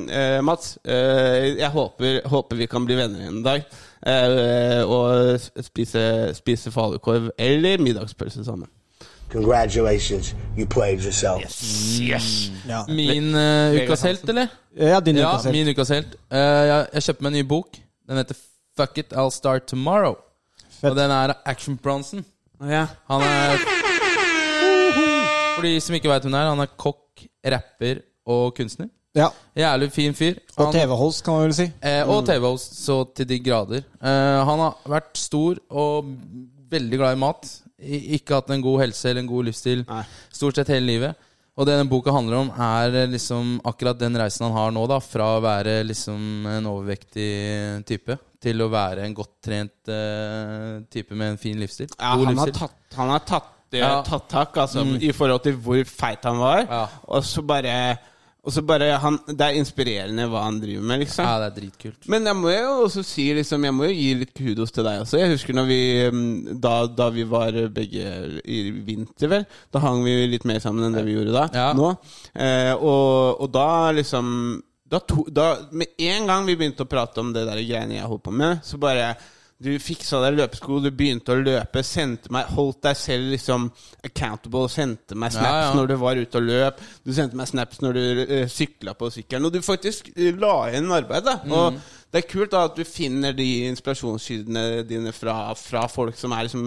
[0.08, 3.68] eh, Mats, eh, jeg håper, håper vi kan bli venner en dag.
[4.06, 6.02] Eh, og spise,
[6.38, 8.70] spise falukorv eller middagspølse sammen.
[9.32, 11.42] Congratulations, you played yourself.
[12.00, 12.50] Yes!
[12.68, 14.46] Ja, Min uh, ukas helt, eller?
[14.76, 15.56] ja din Ja, ukas helt.
[15.56, 16.14] min ukas helt.
[16.32, 17.76] Uh, jeg, jeg kjøpte meg en ny bok.
[18.08, 18.38] Den heter
[18.78, 20.16] Fuck It, I'll Start Tomorrow.
[20.80, 20.90] Fett.
[20.90, 22.24] Og den er Action Bronson.
[22.62, 22.86] Ja.
[23.10, 23.58] Han er
[25.56, 28.88] For de som ikke veit hvem det er, han er kokk, rapper og kunstner.
[29.16, 29.28] Ja.
[29.58, 30.36] Jævlig fin fyr.
[30.56, 31.66] Og TV-host, kan man vel si.
[31.82, 33.82] Eh, og TV-host så til de grader.
[33.98, 36.12] Eh, han har vært stor og
[36.70, 37.48] veldig glad i mat.
[37.78, 40.02] Ikke hatt en god helse eller en god livsstil Nei.
[40.34, 41.26] stort sett hele livet.
[41.58, 44.84] Og det denne boka handler om, er eh, liksom akkurat den reisen han har nå,
[44.90, 45.00] da.
[45.02, 47.30] Fra å være liksom en overvektig
[47.88, 51.90] type til å være en godt trent uh, type med en fin livsstil.
[51.96, 53.96] Ja, god han har tatt, han har tatt, det, Ja.
[54.06, 56.62] tatt tak altså, i forhold til hvor feit han var.
[56.62, 56.84] Ja.
[57.10, 57.74] Og så bare,
[58.48, 61.26] og så bare han, Det er inspirerende hva han driver med, liksom.
[61.26, 62.08] Ja, det er dritkult.
[62.08, 65.02] Men jeg må jo også si liksom, Jeg må jo gi litt kudos til deg
[65.02, 65.20] også.
[65.20, 68.14] Jeg husker vi mm, da, da vi var begge
[68.48, 69.44] i vinter, vel.
[69.74, 71.44] Da hang vi litt mer sammen enn det vi gjorde da.
[71.52, 71.68] Ja.
[71.76, 71.92] Nå.
[72.32, 74.32] Eh, og, og da liksom
[74.88, 78.08] da to, da, Med en gang vi begynte å prate om det der greiene jeg
[78.08, 79.12] holdt på med, så bare
[79.58, 83.66] du fiksa deg løpesko, du begynte å løpe, sendte meg, holdt deg selv liksom
[84.06, 85.72] accountable, sendte meg snaps ja.
[85.74, 89.10] når du var ute og løp, du sendte meg snaps når du uh, sykla på
[89.16, 91.26] sykkelen, og du faktisk eh, la igjen arbeid.
[91.26, 91.52] da Mm.
[91.54, 91.76] Og
[92.12, 96.46] det er kult da at du finner de inspirasjonskildene dine fra, fra folk som er
[96.46, 96.64] liksom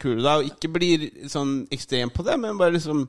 [0.00, 3.06] kule, da, og ikke blir sånn ekstrem på det, men bare liksom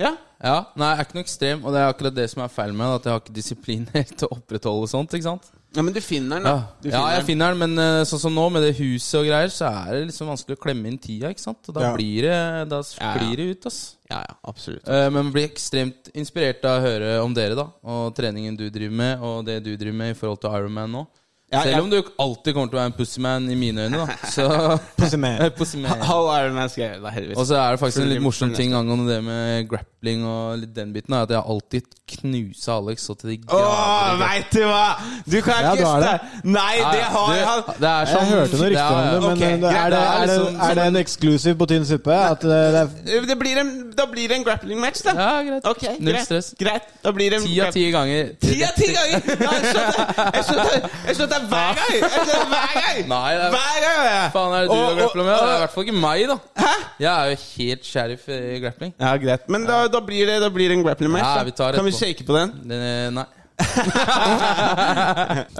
[0.00, 0.16] Ja.
[0.42, 2.72] Ja, Nei, jeg er ikke noe ekstrem, og det er akkurat det som er feil
[2.74, 2.96] med.
[2.98, 5.14] At jeg har ikke disiplin helt til å opprettholde sånt.
[5.14, 5.52] ikke sant?
[5.74, 6.50] Ja men du finner den, da.
[6.50, 7.26] Ja, finner ja jeg den.
[7.26, 10.06] finner den, men eh, sånn som nå, med det huset og greier, så er det
[10.12, 11.58] liksom vanskelig å klemme inn tida, ikke sant?
[11.68, 11.92] Og da Ja.
[11.96, 13.96] blir det Da Ja, sklir det ut, ass.
[14.10, 14.86] Ja, ja, absolutt.
[14.88, 17.66] Eh, Men blir ekstremt inspirert av å høre om dere, da.
[17.84, 21.06] Og treningen du driver med, og det du driver med i forhold til Ironman nå.
[21.54, 24.18] Ja, Selv om du alltid kommer til å være en pussyman i mine øyne, da.
[24.34, 24.46] Så
[24.98, 25.38] Pussy man.
[25.58, 26.04] Pussyman.
[26.04, 27.36] Heldigvis.
[27.38, 30.74] Og så er det faktisk en litt morsom ting angående det med grappling og litt
[30.76, 31.14] den biten.
[31.14, 34.18] er At jeg har alltid knusa Alex så til de Åh, grader.
[34.20, 34.82] veit du hva!
[35.24, 36.42] Du kan Ja, ikke har det.
[36.44, 37.62] Nei, det har jeg!
[37.80, 40.26] Det er sånn Jeg hørte noe rykter om det, men ok, eh, er, det, er,
[40.28, 42.18] liksom er det en eksklusiv på tynn suppe?
[42.34, 42.82] At det, det
[43.16, 45.14] er Det blir en, da blir det en grappling match, da.
[45.16, 45.68] Ja, greit.
[45.72, 46.28] Ok, Null greit.
[46.28, 46.50] stress.
[46.60, 46.92] Greit.
[47.04, 48.34] Da blir det en Ti av ti ganger.
[48.44, 49.32] Ti av ti ganger!
[49.44, 49.96] Ja, jeg skjønner
[50.34, 51.92] Jeg skjønner Jeg skjønner det hver gang!
[51.94, 52.98] Jeg skjønner det hver gang!
[53.12, 54.00] Nei, det er, Hver gang!
[54.08, 54.32] jeg.
[54.34, 55.32] faen er det du Og- og grappla med?
[55.34, 56.36] Det er i hvert fall ikke meg, da.
[56.64, 56.72] Hæ?
[57.04, 58.92] Jeg er jo helt sheriff i grappling.
[59.00, 59.48] Ja, greit.
[59.48, 61.30] Men da, da, blir det, da blir det en grappling match.
[61.36, 62.06] Ja, vi tar kan vi etterpå.
[62.14, 62.54] shake på den?
[62.68, 63.26] Den, eh, nei.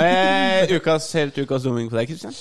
[0.04, 2.34] Eh, ukas helt ukas dumming for deg, Kristian?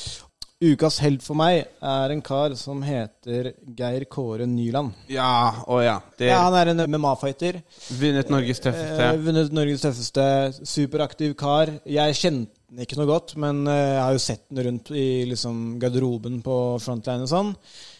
[0.63, 4.93] Ukas helt for meg er en kar som heter Geir Kåre Nyland.
[5.11, 5.97] Ja, å ja.
[6.17, 7.57] Det Ja, han er en MMA-fighter.
[7.99, 9.09] Vunnet Norges tøffeste.
[9.09, 10.27] Eh, vunnet Norges tøffeste.
[10.63, 11.67] Superaktiv kar.
[11.85, 15.07] Jeg kjente den ikke noe godt, men eh, jeg har jo sett den rundt i
[15.29, 17.51] liksom, garderoben på Frontline og sånn.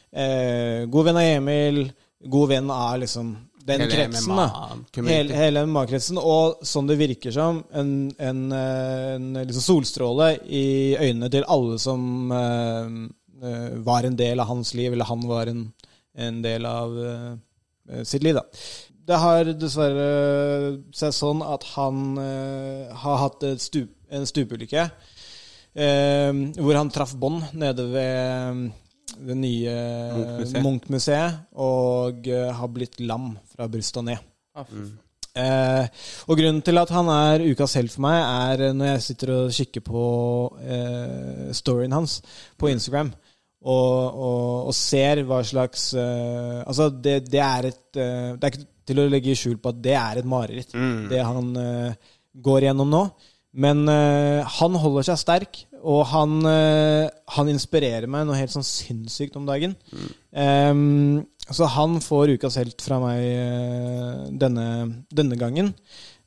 [0.09, 1.83] Eh, god venn av Emil.
[2.33, 3.33] God venn av liksom
[3.63, 4.47] den Hele kretsen, da.
[5.07, 6.19] Hele, hele MMA-kretsen.
[6.19, 10.65] Og sånn det virker som, en, en, eh, en liksom solstråle i
[10.99, 12.97] øynene til alle som eh,
[13.43, 15.67] eh, var en del av hans liv, eller han var en,
[16.17, 18.43] en del av eh, sitt liv, da.
[19.03, 20.09] Det har dessverre
[20.95, 24.87] seg sånn at han eh, har hatt et stup, en stupeulykke.
[25.75, 28.63] eh, hvor han traff bånd nede ved
[29.13, 29.73] det nye
[30.17, 30.61] Munch-museet.
[30.63, 34.21] Munch-museet og eh, har blitt lam fra brystet og ned.
[34.55, 34.85] Ah, fy.
[35.33, 35.87] Eh,
[36.29, 39.53] og grunnen til at han er ukas helt for meg, er når jeg sitter og
[39.57, 40.03] kikker på
[40.61, 42.19] eh, storyen hans
[42.57, 43.09] på Instagram.
[43.63, 48.51] Og, og, og ser hva slags eh, Altså, det, det er et eh, Det er
[48.51, 50.73] ikke til å legge skjul på at det er et mareritt,
[51.07, 51.93] det han eh,
[52.43, 53.03] går gjennom nå.
[53.53, 58.65] Men eh, han holder seg sterk, og han, eh, han inspirerer meg noe helt sånn
[58.65, 59.75] sinnssykt om dagen.
[60.33, 64.67] Ehm, så han får ukas helt fra meg eh, denne,
[65.13, 65.73] denne gangen.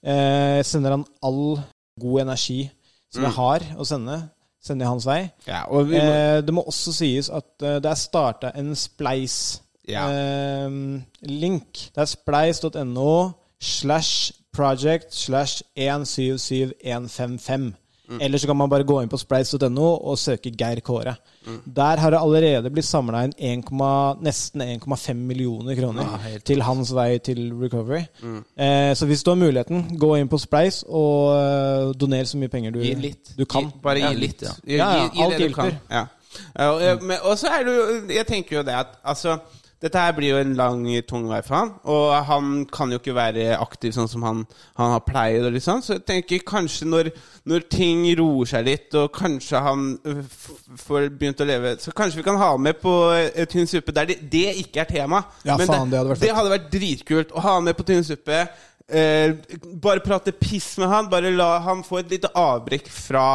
[0.07, 1.59] Uh, sender han all
[1.99, 2.71] god energi
[3.11, 4.31] som jeg har å sende,
[4.63, 5.31] sender jeg hans vei.
[5.49, 8.71] Ja, må, Uh, det må også sies at uh, det er starta en
[9.87, 10.03] Ja.
[10.07, 11.71] Spleis-link.
[11.95, 17.75] det er spleis.no slash project slash 177155.
[18.09, 18.21] Mm.
[18.23, 21.17] Eller så kan man bare gå inn på spleis.no og søke Geir Kåre.
[21.67, 23.33] Der har det allerede blitt samla inn
[23.65, 23.73] 1,
[24.23, 26.13] nesten 1,5 millioner kroner
[26.47, 28.05] til hans vei til recovery.
[28.23, 28.39] Mm.
[28.63, 32.49] Eh, så hvis du har muligheten, gå inn på Spleis og eh, doner så mye
[32.53, 33.35] penger du, Gi litt.
[33.39, 33.67] du kan.
[33.73, 34.43] Gi, bare gi Ja, litt.
[34.47, 34.55] ja.
[34.65, 35.73] Ja, ja, gi, gi alt det du kan.
[35.73, 35.99] hjelper.
[35.99, 36.07] Ja.
[36.55, 39.39] Ja, og, men- og så er det jo Jeg tenker jo det at altså
[39.83, 43.15] dette her blir jo en lang, tung vei for han, og han kan jo ikke
[43.17, 44.39] være aktiv sånn som han,
[44.79, 45.45] han har pleid.
[45.45, 45.83] Og liksom.
[45.85, 47.11] Så jeg tenker kanskje når,
[47.45, 50.23] når ting roer seg litt, og kanskje han øh,
[50.81, 54.09] får begynt å leve Så kanskje vi kan ha med på eh, Tynn suppe der
[54.09, 55.21] det, det ikke er tema.
[55.45, 58.07] Ja, Men faen, det hadde vært det hadde vært dritkult å ha med på Tynn
[58.07, 58.47] suppe.
[58.89, 59.35] Eh,
[59.83, 61.13] bare prate piss med han.
[61.13, 63.27] Bare la han få et lite avbrekk fra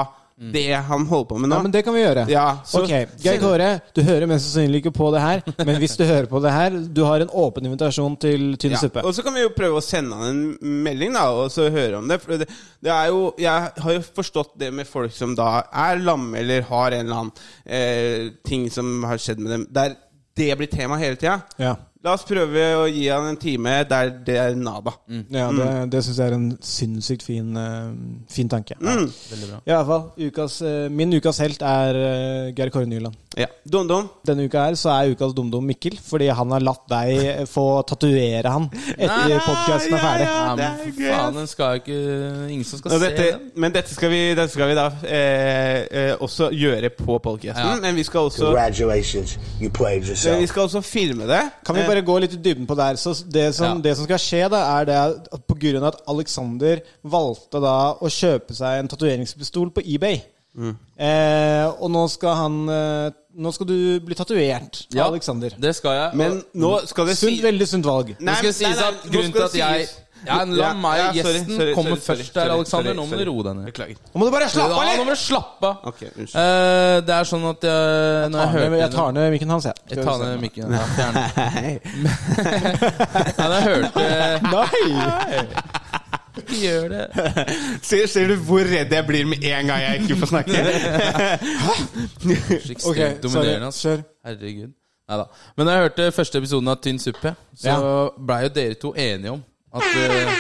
[0.41, 1.56] det han holder på med nå.
[1.60, 2.23] Ja, men det kan vi gjøre.
[2.32, 2.89] Ja, så- ok,
[3.21, 6.41] Geir Kåre, du hører mest sannsynlig ikke på det her, men hvis du hører på
[6.41, 9.04] det her, du har en åpen invitasjon til tynn Ja, suppe.
[9.06, 11.99] Og så kan vi jo prøve å sende han en melding, da, og så høre
[11.99, 12.17] om det.
[12.23, 12.47] For det,
[12.82, 16.62] det er jo Jeg har jo forstått det med folk som da er lamme, eller
[16.71, 17.32] har en eller annen
[17.65, 19.95] eh, ting som har skjedd med dem, der
[20.36, 21.41] det blir tema hele tida.
[21.60, 24.96] Ja, La oss prøve å gi han en time der det er nada.
[25.30, 27.92] ja Det, det syns jeg er en sinnssykt fin, eh,
[28.32, 28.74] fin tanke.
[28.82, 29.06] Mm.
[29.06, 29.60] Veldig bra.
[29.70, 30.08] Ja, i hvert fall.
[30.18, 33.20] Ukas, eh, min ukas helt er uh, Geir Kåre Nyland.
[33.38, 33.46] Ja.
[33.64, 34.10] Dum, dum.
[34.28, 37.68] Denne uka her så er ukas dumdum Mikkel, fordi han har latt deg eh, få
[37.88, 38.66] tatovere han
[38.98, 40.26] etter podkasten er ferdig.
[40.26, 41.06] Ja, det men er gøy.
[41.14, 42.00] faen, den skal jo ikke
[42.52, 43.46] Ingen som skal dette, se den.
[43.62, 47.62] men dette skal vi, dette skal vi da eh, eh, også gjøre på podcasten.
[47.62, 47.78] Ja.
[47.86, 51.46] Men vi skal også Congratulations, you played men vi skal også filme det.
[51.62, 52.99] Kan vi Eh, bare gå litt i dybden på der?
[52.99, 53.86] Så det som, Ja.
[53.86, 57.77] det som skal skje, da, er det at på grunn av at Alexander valgte da
[57.99, 60.21] å kjøpe seg en tatoveringspistol på eBay.
[60.51, 60.75] Mm.
[60.99, 65.54] Eh, og nå skal han eh, Nå skal du bli tatovert av Ja, Alexander.
[65.56, 66.17] Det skal jeg.
[66.19, 68.10] Men nå skal det Sunt, si veldig sunt valg.
[68.19, 69.86] Nei, det skal sies at grunnen til at jeg
[70.25, 73.43] ja, La meg, ja, sorry, gjesten, sorry, komme først der, sorry, Nå må du roe
[73.47, 73.65] deg ned.
[73.71, 73.95] Beklager.
[74.13, 75.75] Nå må du bare slappe av Ja, nå må du slappe av.
[75.91, 76.36] Ok, unnskyld.
[76.41, 79.65] Eh, det er sånn at jeg, når jeg Jeg, hørte jeg tar ned mikken hans,
[79.65, 79.75] jeg.
[79.89, 80.65] Jeg tar ned mikken.
[80.71, 81.29] Ja, fjern den.
[81.51, 81.71] Nei.
[83.38, 84.05] Da jeg hørte
[84.51, 85.45] Nei!
[86.41, 87.05] Ikke gjør det.
[87.84, 90.62] Ser, ser du hvor redd jeg blir med en gang jeg ikke får snakke?
[92.31, 93.10] Ekstremt Ok, sorry.
[93.23, 93.67] dominerende.
[93.67, 93.81] ass.
[93.84, 94.03] Kjør.
[94.25, 94.71] Herregud.
[95.12, 95.25] Neida.
[95.57, 98.10] Men da jeg hørte første episoden av Tynn suppe, så Ja.
[98.17, 100.34] blei jo dere to enige om at uh,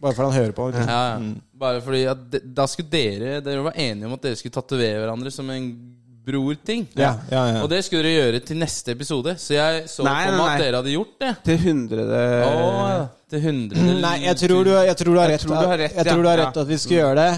[0.00, 0.68] Bare fordi han hører på.
[0.76, 1.20] ja, ja.
[1.58, 5.00] Bare fordi at de, Da skulle dere Dere var enige om at dere skulle tatovere
[5.00, 5.70] hverandre som en
[6.26, 6.86] bror-ting.
[6.98, 7.60] Ja, ja, ja.
[7.62, 9.36] Og det skulle dere gjøre til neste episode.
[9.38, 11.34] Så jeg så Nei, på meg at dere hadde gjort det.
[11.46, 15.46] Til hundrede Åh, til hundre Nei, jeg tror du, jeg tror du har Jeg rett.
[15.46, 17.30] tror du har rett, jeg tror du har rett at vi skal gjøre det.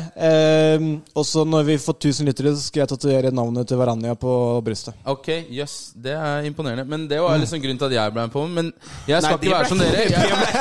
[0.80, 4.16] Um, og så når vi får 1000 lyttere, så skal jeg tatovere navnet til Varanja
[4.20, 4.34] på
[4.66, 4.96] brystet.
[5.08, 5.76] Ok, jøss.
[5.96, 6.84] Det er imponerende.
[6.88, 8.44] Men det var liksom grunnen til at jeg ble med på.
[8.58, 8.72] Men
[9.08, 10.04] jeg skal Nei, ikke være som dere.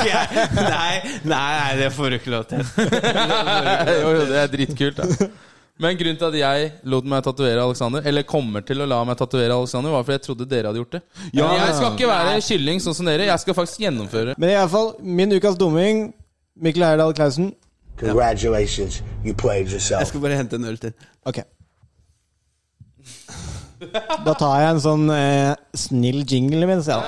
[0.08, 0.48] Jeg.
[0.78, 2.64] Nei, nei, nei, det får du ikke lov til.
[4.00, 5.28] jo, jo, det er dritkult, da.
[5.78, 9.18] Men grunnen til at jeg lot meg tatovere Alexander, eller kommer til å la meg
[9.20, 11.00] tatovere Alexander, var fordi jeg trodde dere hadde gjort det.
[11.30, 11.44] Ja.
[11.44, 13.28] Men jeg skal ikke være kylling sånn som dere.
[13.28, 14.34] Jeg skal faktisk gjennomføre.
[14.42, 16.08] Men i alle fall, min ukas dumming,
[16.58, 17.52] Mikkel Heyerdahl Klausen.
[18.00, 20.02] Congratulations, you played yourself.
[20.02, 20.92] Jeg skal bare hente en øl til.
[21.26, 21.40] Ok.
[24.26, 26.98] Da tar jeg en sånn eh, snill jingle mens jeg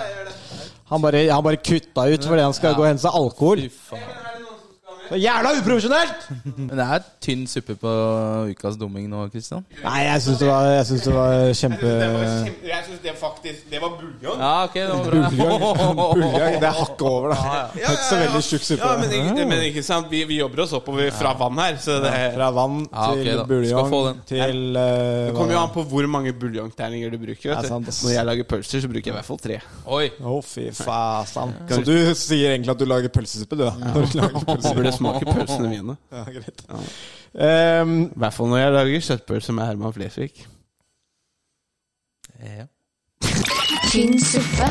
[0.91, 3.67] Han bare, han bare kutta ut fordi han skal gå og hente seg alkohol.
[3.67, 4.20] Fy faen.
[5.11, 6.27] Så Jævla uprofesjonelt!
[6.55, 7.93] Men det er tynn suppe på
[8.53, 9.65] ukas dumming nå, Kristian.
[9.83, 10.51] Nei, jeg syns det,
[11.09, 14.39] det var kjempe Jeg syns det faktisk Det var buljong.
[14.39, 15.31] Ja, ok, det var bra.
[15.35, 15.97] Buljong.
[16.21, 16.55] Buljong.
[16.63, 17.39] Det er hakket over, da.
[17.41, 17.95] Ja, ja.
[17.97, 18.79] ikke så veldig tjukk suppe.
[18.85, 21.99] Ja, men, ikke, men ikke sant, vi, vi jobber oss oppover fra vann her, så
[22.05, 23.33] det Fra vann til.
[23.33, 27.51] Skal buljong til uh, Det kommer jo an på hvor mange buljongterninger du bruker.
[27.51, 27.71] Vet du.
[27.73, 27.91] sant.
[27.91, 29.59] Når jeg lager pølser, så bruker jeg i hvert fall tre.
[29.91, 30.07] Oi.
[30.23, 31.59] Oh, fy faen.
[31.67, 33.75] Så du sier egentlig at du lager pølsesuppe, du, da?
[33.91, 35.00] Når du lager pølsesuppe.
[35.01, 35.97] Burde smake pølsene mine.
[36.13, 36.65] Ja, greit.
[37.35, 40.47] Ehm, I hvert fall når jeg lager kjøttpølse med Herman Flesvig.
[42.43, 42.67] Ja.
[43.93, 44.67] Tynn suppe.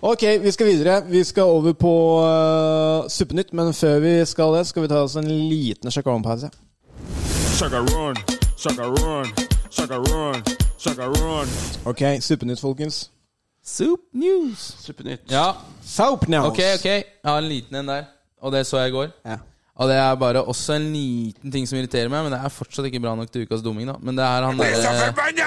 [0.00, 1.02] ok, vi skal videre.
[1.08, 5.16] Vi skal over på uh, Suppenytt, men før vi skal det, skal vi ta oss
[5.16, 6.50] en liten sjakalongpause.
[7.58, 8.16] Sugar run,
[8.56, 9.26] sugar run,
[9.70, 11.48] sugar run,
[11.84, 13.10] Ok, Suppenytt, folkens.
[13.62, 14.58] Soup News.
[14.82, 15.30] Supernytt.
[15.30, 15.52] Ja,
[15.86, 16.50] Soap News.
[16.50, 16.84] ok, ok.
[16.84, 18.04] Jeg har en liten en der.
[18.42, 19.12] Og det så jeg i går.
[19.24, 19.36] Ja.
[19.78, 22.86] Og det er bare også en liten ting som irriterer meg, men det er fortsatt
[22.90, 23.94] ikke bra nok til ukas dumming, da.
[24.02, 25.46] Men det er han derre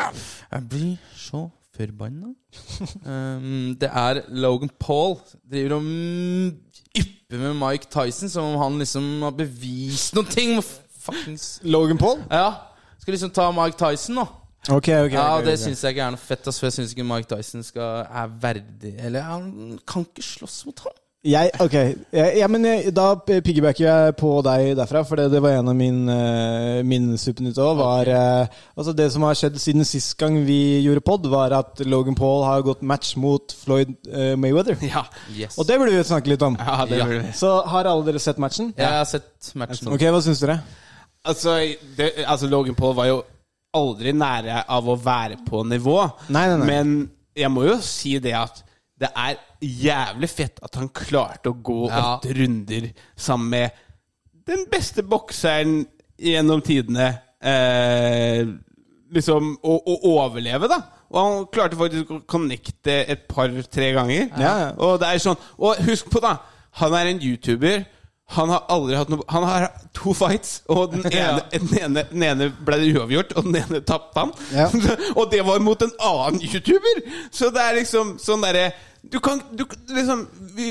[0.52, 1.44] Jeg blir så
[1.76, 2.32] forbanna.
[3.06, 5.20] um, det er Logan Paul.
[5.52, 5.84] Driver og
[6.96, 10.56] ypper med Mike Tyson som om han liksom har bevist noen ting.
[11.06, 12.24] Fuckings Logan Paul?
[12.32, 12.48] Ja.
[13.00, 14.26] Skal liksom ta Mike Tyson, da.
[14.70, 15.64] Ok, okay, Ja, okay, Det okay.
[15.64, 16.48] syns jeg ikke er noe fett.
[16.48, 20.80] Altså, jeg syns ikke Mike Dyson skal, er verdig Eller han kan ikke slåss mot
[20.88, 20.96] ham.
[21.26, 21.74] Jeg, ok,
[22.14, 25.72] ja, ja, men jeg, Da piggybacker jeg på deg derfra, for det, det var en
[25.72, 27.80] av mine uh, min Supernytt òg.
[27.80, 31.82] Var eh, altså Det som har skjedd siden sist gang vi gjorde pod, var at
[31.82, 34.78] Logan Paul har gått match mot Floyd eh, Mayweather.
[34.86, 35.02] Ja.
[35.34, 35.58] Yes.
[35.58, 36.60] Og det burde vi snakke litt om.
[36.62, 37.06] ja, det Ja.
[37.10, 37.34] burde vi.
[37.42, 38.70] Så har alle dere sett matchen?
[38.78, 39.90] Jeg har sett matchen.
[39.98, 40.60] Ok, Hva syns dere?
[41.26, 41.58] Altså,
[41.98, 43.24] det, altså, Logan Paul var jo
[43.76, 46.00] aldri nære av å være på nivå.
[46.34, 46.68] Nei, nei, nei.
[46.70, 46.96] Men
[47.36, 48.62] jeg må jo si det at
[49.00, 49.36] det er
[49.66, 52.16] jævlig fett at han klarte å gå Ja.
[52.16, 53.82] åtte runder sammen med
[54.48, 55.82] den beste bokseren
[56.22, 57.10] gjennom tidene.
[57.44, 58.46] Eh,
[59.16, 60.80] liksom å, å overleve, da.
[61.12, 64.30] Og han klarte faktisk å connecte et par-tre ganger.
[64.40, 64.70] Ja, ja.
[64.82, 66.38] Og det er sånn Og husk på, da.
[66.82, 67.86] Han er en YouTuber.
[68.34, 72.26] Han har aldri hatt noe Han har to fights, og den ene, den ene, den
[72.26, 74.34] ene ble uavgjort, og den ene tapte han.
[74.56, 74.66] Ja.
[75.20, 77.06] og det var mot en annen YouTuber!
[77.32, 78.72] Så det er liksom sånn derre
[79.06, 80.26] Du kan du, liksom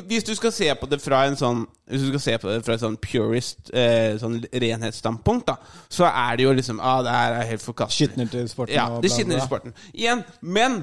[0.09, 2.64] Hvis du skal se på det fra en sånn Hvis du skal se på det
[2.67, 7.14] fra et sånn purist eh, Sånn renhetsstandpunkt, da, så er det jo liksom Ah, det
[7.14, 8.11] her er helt forkastelig.
[8.11, 9.79] Skitner til sporten Ja, det skitner til sporten.
[9.95, 10.83] Igjen, men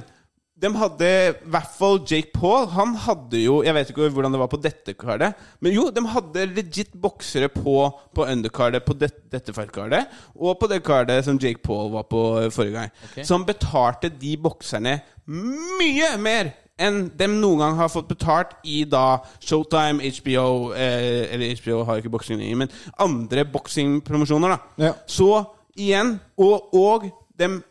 [0.62, 2.68] de hadde i hvert fall Jake Paul.
[2.76, 6.04] Han hadde jo Jeg vet ikke hvordan det var på dette kardet, men jo, de
[6.14, 7.76] hadde legit boksere på,
[8.14, 12.24] på underkardet på det, dette fightkardet, og på det kardet som Jake Paul var på
[12.42, 12.92] eh, forrige gang.
[13.16, 15.00] Så Som betalte de bokserne
[15.32, 21.58] mye mer enn de noen gang har fått betalt i da Showtime, HBO eh, Eller
[21.62, 24.88] HBO har ikke boksing lenger, men andre boksingpromosjoner, da.
[24.90, 24.94] Ja.
[25.10, 25.32] Så
[25.78, 27.62] igjen, og, og dem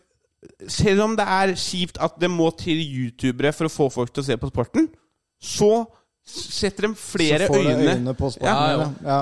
[0.68, 4.24] selv om det er kjipt at det må til youtubere for å få folk til
[4.24, 4.88] å se på sporten,
[5.40, 5.72] så
[6.31, 8.46] setter de flere Så får de øyne, på sporten.
[8.46, 9.20] Ja, Ja,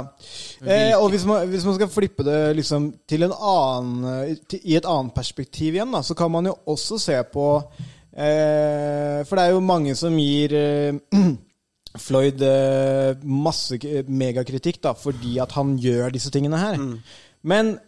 [0.61, 0.87] ja.
[0.91, 4.77] Eh, og hvis man, hvis man skal flippe det liksom til en annen til, I
[4.77, 7.47] et annet perspektiv igjen, da, så kan man jo også se på
[8.13, 10.99] eh, For det er jo mange som gir eh,
[12.09, 16.77] Floyd eh, masse megakritikk da, fordi at han gjør disse tingene her.
[17.43, 17.79] Men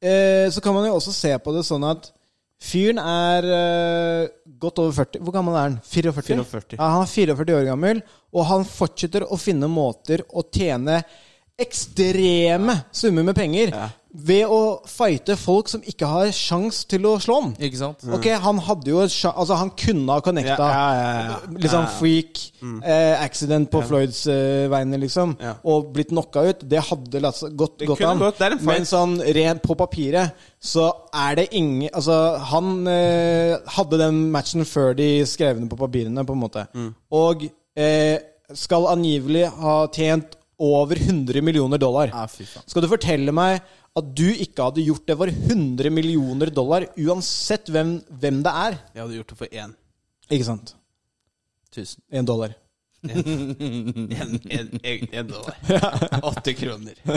[0.00, 2.12] eh, så kan man jo også se på det sånn at
[2.58, 5.22] fyren er eh, godt over 40.
[5.22, 5.78] Hvor gammel er han?
[5.84, 6.44] 44?
[6.44, 6.78] 44.
[6.80, 8.02] Ja, han er 44 år gammel,
[8.34, 11.00] og han fortsetter å finne måter å tjene
[11.58, 13.72] ekstreme summer med penger
[14.08, 17.50] ved å fighte folk som ikke har sjans til å slå ham.
[17.60, 18.04] Ikke sant?
[18.14, 21.82] Ok, han hadde jo Altså, han kunne ha connecta Ja, ja, ja, ja.
[21.98, 22.40] freak
[22.80, 25.36] eh, accident på Floyds eh, vegne, liksom,
[25.68, 26.64] og blitt knocka ut.
[26.64, 28.22] Det hadde latt gått, Det gått an.
[28.22, 28.40] gått.
[28.64, 32.16] Men sånn rent på papiret så er det ingen Altså,
[32.50, 36.64] han eh, hadde den matchen før de skrev den på papirene, på en måte.
[36.74, 36.90] Mm.
[37.14, 37.44] Og
[37.78, 38.16] eh,
[38.56, 42.10] skal angivelig ha tjent over 100 millioner dollar.
[42.10, 42.64] Faen.
[42.66, 43.60] Skal du fortelle meg
[44.00, 48.80] at du ikke hadde gjort det for 100 millioner dollar, uansett hvem, hvem det er?
[48.94, 49.76] Jeg hadde gjort det for én.
[50.28, 50.74] Ikke sant?
[51.74, 52.02] Tusen.
[52.12, 52.56] Én dollar.
[53.02, 53.12] En,
[55.28, 55.54] dollar.
[56.22, 56.94] Åtte kroner.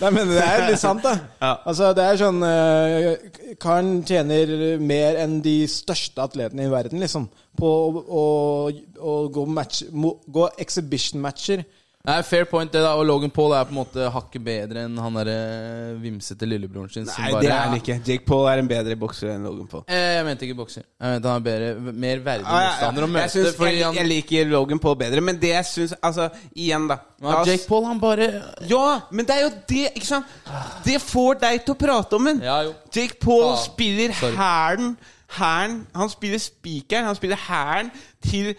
[0.00, 1.12] Nei, men det er litt sant, da.
[1.38, 1.52] Ja.
[1.62, 3.14] Altså, det er sånn uh,
[3.62, 4.50] Karen tjener
[4.82, 7.28] mer enn de største atletene i verden, liksom.
[7.54, 8.24] På å, å,
[8.98, 11.62] å gå, match, gå exhibition-matcher.
[12.04, 12.90] Nei, Fair point, det da.
[13.00, 17.06] Og Logan Paul er på en måte hakket bedre enn han derre vimsete lillebroren sin.
[17.08, 17.94] som Nei, bare- det er han ikke.
[18.04, 19.84] Jake Paul er en bedre bokser enn Logan Paul.
[19.88, 20.82] Eh, Jeg mente ikke bokser.
[21.00, 22.90] Jeg mente han er bedre, mer verdig Ah, ja, ja.
[22.90, 23.30] å Jeg, møte.
[23.30, 26.88] synes, fordi jeg, han, jeg liker Logan Paul bedre, men det jeg syns Altså, igjen,
[26.88, 26.98] da.
[27.22, 30.26] Ja, Jake Paul, han bare Ja, men det er jo det, ikke sant?
[30.84, 32.42] Det får deg til å prate om den.
[32.42, 32.74] Ja, jo.
[32.94, 34.96] Jake Paul Ah, spiller hæren
[35.38, 37.90] Hæren Han spiller spikeren, han spiller hæren
[38.22, 38.54] til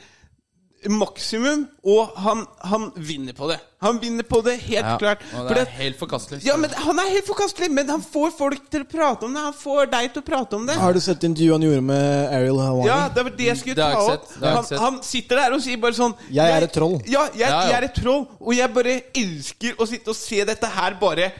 [0.89, 3.57] maksimum, og han, han vinner på det.
[3.81, 5.21] Han vinner på det, helt Ja, klart.
[5.37, 6.43] og det er det- helt forkastelig.
[6.45, 9.41] ja, men Han er helt forkastelig, men han får folk til å prate om det.
[9.41, 10.75] Han får deg til å prate om det.
[10.75, 12.87] Har du sett intervjuet han gjorde med Ariel Hawani?
[12.87, 14.27] Ja, det var det jeg skulle Det ta opp.
[14.41, 17.01] Han, han sitter der og sier bare sånn Jeg er et troll.
[17.05, 17.61] Ja, jeg, ja.
[17.67, 21.31] jeg er et troll, og jeg bare elsker å sitte og se dette her bare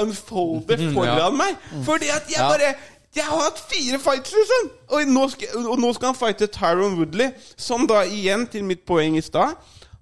[0.00, 1.56] unfolde foran meg.
[1.84, 2.74] Fordi at jeg bare
[3.16, 4.70] Jeg har hatt fire fights, liksom!
[4.88, 8.86] Og nå skal, og nå skal han fighte Tyron Woodley, som da igjen, til mitt
[8.88, 9.56] poeng i stad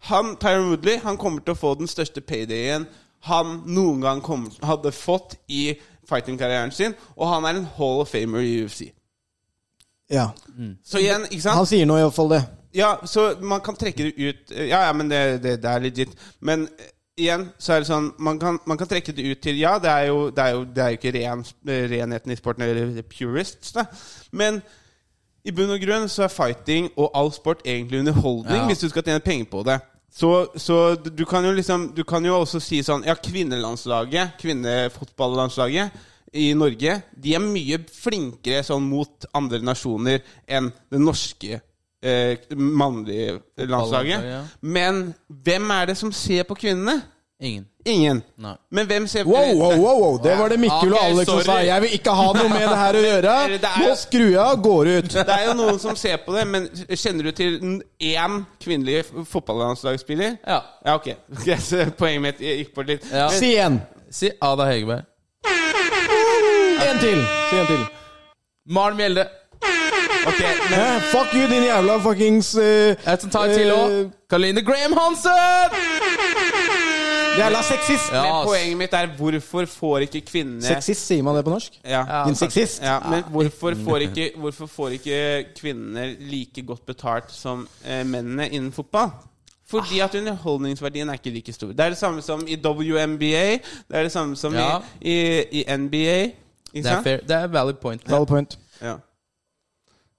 [0.08, 2.86] han, Tyron Woodley han kommer til å få den største paydayen
[3.28, 5.74] han noen gang kom, hadde fått i
[6.08, 8.86] fighting-karrieren sin, og han er en Hall of Famer i UFC.
[10.10, 10.30] Ja.
[10.84, 11.58] Så igjen, ikke sant?
[11.60, 12.40] Han sier nå iallfall det.
[12.74, 16.12] Ja, så man kan trekke det ut Ja, ja, men det, det, det er legit.
[16.40, 16.68] Men
[17.18, 19.90] igjen så er det sånn Man kan, man kan trekke det ut til Ja, det
[19.90, 23.72] er jo, det er jo, det er jo ikke ren, renheten i sporten, eller purists,
[23.76, 23.84] da.
[24.32, 24.62] Men
[25.44, 28.66] i bunn og grunn så er fighting og all sport egentlig underholdning Ja.
[28.68, 29.78] hvis du skal tjene penger på det.
[30.12, 35.90] Så, så du kan jo liksom Du kan jo også si sånn Ja, kvinnelandslaget, kvinnefotballandslaget
[36.32, 41.58] i Norge, de er mye flinkere sånn mot andre nasjoner enn det norske
[42.02, 44.24] eh, mannlige landslaget.
[44.32, 44.42] ja.
[44.62, 47.00] Men hvem er det som ser på kvinnene?
[47.40, 47.66] Ingen.
[47.88, 48.18] Ingen.
[48.36, 48.52] Nei.
[48.70, 50.16] Men hvem ser Wow, wow, wow, wow.
[50.22, 51.54] Det var det Mikkel og Alex som sa.
[51.64, 53.36] Jeg vil ikke ha noe med det her å gjøre.
[53.80, 55.08] Nå skrur jeg og går ut.
[55.14, 57.56] Det er jo noen som ser på det, men kjenner du til
[58.10, 60.36] én kvinnelig fotballandslagsspiller?
[60.44, 60.58] Ja.
[60.84, 61.08] Ja, ok.
[62.02, 63.08] Poenget mitt gikk bort litt.
[63.08, 63.30] Ja.
[63.32, 63.80] Si en.
[64.12, 65.08] Si Ada Hegerberg.
[66.84, 67.24] En til.
[67.48, 67.84] Si en til.
[68.68, 69.24] Maren Mjelde.
[70.26, 70.40] Ok,
[70.70, 70.98] men Hæ?
[71.12, 73.90] Fuck you, din jævla fuckings uh, Jeg skal ta en til òg.
[73.90, 75.76] eh, Karoline Graham Hansen!
[77.38, 78.12] Jævla sexist.
[78.12, 81.78] Ja, Men poenget mitt er hvorfor får ikke kvinner Sexist, sier man det på norsk?
[81.86, 82.02] Ja.
[82.26, 82.82] Din sexist.
[82.82, 88.48] Ja, men hvorfor får, ikke, hvorfor får ikke kvinner like godt betalt som eh, mennene
[88.48, 89.10] innen fotball?
[89.70, 91.68] Fordi at underholdningsverdien er ikke like stor.
[91.68, 93.46] Det er det samme som i WNBA.
[93.88, 94.78] Det er det samme som Ja.
[95.00, 96.18] i, i, i NBA.
[96.74, 97.04] Ikke Det er sant?
[97.04, 97.16] fair.
[97.28, 98.02] Det er valid point.
[98.10, 98.58] Valid point.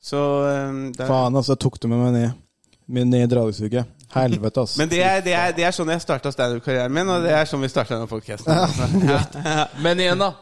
[0.01, 0.07] Ja.
[0.11, 1.55] Så um, det er, Faen, altså.
[1.55, 2.31] Tok du med meg ned
[2.91, 3.97] Med ned i dragsuget.
[4.11, 4.77] Helvete, ass.
[4.81, 7.45] Men det er, det, er, det er sånn jeg starta standup-karrieren min, og det er
[7.47, 8.51] sånn vi starta denne podkasten.
[9.85, 10.33] Men igjen, da.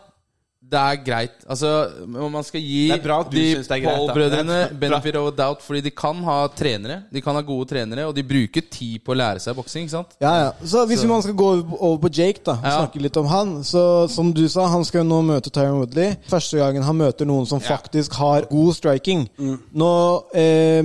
[0.69, 1.37] Det er greit.
[1.49, 1.69] Altså,
[2.05, 2.97] man skal gi de.
[3.01, 6.99] Paul-brødrene benefit of a doubt, fordi de kan ha trenere.
[7.13, 9.87] De kan ha gode trenere, og de bruker tid på å lære seg boksing.
[9.87, 10.13] ikke sant?
[10.21, 10.51] Ja, ja.
[10.61, 11.49] Så hvis man skal gå
[11.79, 12.75] over på Jake, da Ja.
[12.83, 16.15] snakke litt om han Så som du sa, han skal jo nå møte Tyron Woodley.
[16.29, 19.27] Første gangen han møter noen som faktisk har god striking.
[19.73, 20.83] Nå eh,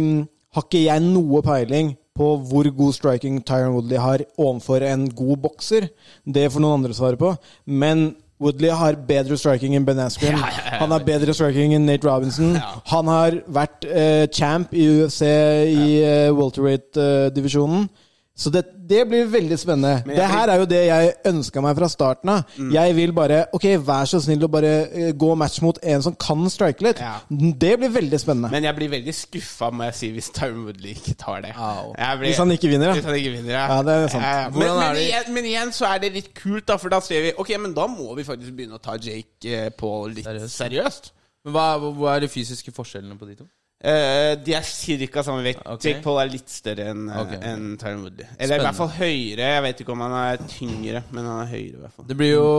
[0.55, 5.37] har ikke jeg noe peiling på hvor god striking Tyron Woodley har overfor en god
[5.43, 5.91] bokser.
[6.25, 7.37] Det får noen andre svare på.
[7.67, 10.41] Men Woodley har bedre striking enn Ben Askren.
[10.81, 12.57] Han har bedre striking enn Nate Robinson.
[12.91, 17.87] Han har vært eh, champ i UFC i eh, welterweight-divisjonen.
[18.35, 20.03] Så det, det blir veldig spennende.
[20.07, 22.41] Men jeg Det her er jo det jeg ønska meg fra starten av.
[22.59, 22.73] Mm.
[22.75, 26.17] Jeg vil bare Ok, vær så snill å bare eh, gå match mot en som
[26.19, 26.99] kan strike litt.
[26.99, 27.21] Ja.
[27.31, 28.51] Det blir veldig spennende.
[28.51, 31.55] Men jeg blir veldig skuffa, må jeg si, hvis Tyron Woodley ikke tar det.
[31.55, 32.99] Jeg blir- Hvis han ikke vinner, ja.
[32.99, 33.65] Hvis han ikke vinner, ja.
[33.71, 34.25] Ja, det er sant.
[34.25, 34.51] Ja.
[34.51, 37.23] Men, er men, igjen, men igjen så er det litt kult, da, for da ser
[37.23, 40.59] vi Ok, men da må vi faktisk begynne å ta Jake eh, Paul litt Seriøst.
[40.59, 41.13] seriøst.
[41.45, 43.47] Men hva, hva er de fysiske forskjellene på de to?
[43.85, 44.65] Eh, de er
[45.13, 45.23] ca.
[45.23, 45.61] samme vekt.
[45.61, 45.91] Okay.
[45.91, 48.27] Jake Paul er litt større enn uh, en Tyron Woodley.
[48.39, 49.51] Eller i hvert fall høyere.
[49.59, 52.09] Jeg vet ikke om han er tyngre, men han er høyere i hvert fall.
[52.09, 52.51] Det blir jo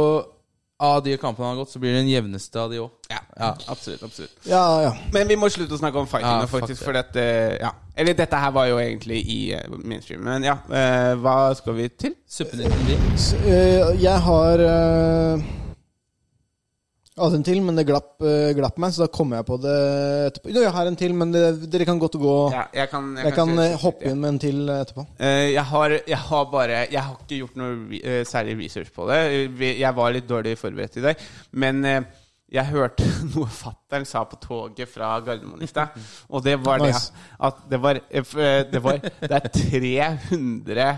[0.85, 2.89] Av de kampene han har gått, så blir det den jevneste av de òg.
[3.07, 3.53] Ja, Ja.
[3.71, 4.01] absolutt.
[4.03, 4.89] absolutt Ja, ja.
[5.13, 6.83] Men vi må slutte å snakke om fighting Ja, faktisk.
[6.83, 7.23] For dette,
[7.61, 7.71] ja.
[7.95, 10.21] Eller dette her var jo egentlig i uh, mainstream.
[10.27, 12.17] Men ja, uh, hva skal vi til?
[12.27, 12.75] Suppenytt.
[12.75, 15.47] Uh, eh, jeg har uh,
[17.23, 19.75] hadde en til, men det glapp, eh, glapp meg, så da kommer jeg på det
[20.25, 20.49] etterpå.
[20.51, 23.35] Jo, jeg har en til, men det, dere kan godt gå Ja, jeg kan, Jeg
[23.37, 25.05] kan kan eh, hoppe inn med en til eh, etterpå.
[25.21, 29.19] Jeg, har, jeg har bare Jeg har ikke gjort noe særlig research på det.
[29.79, 31.23] Jeg var litt dårlig forberedt i dag.
[31.51, 35.95] Men jeg hørte noe fatter'n sa på toget fra Gardermoen i stad.
[36.29, 38.01] Og det var det at det var,
[38.73, 40.89] det var Det er 300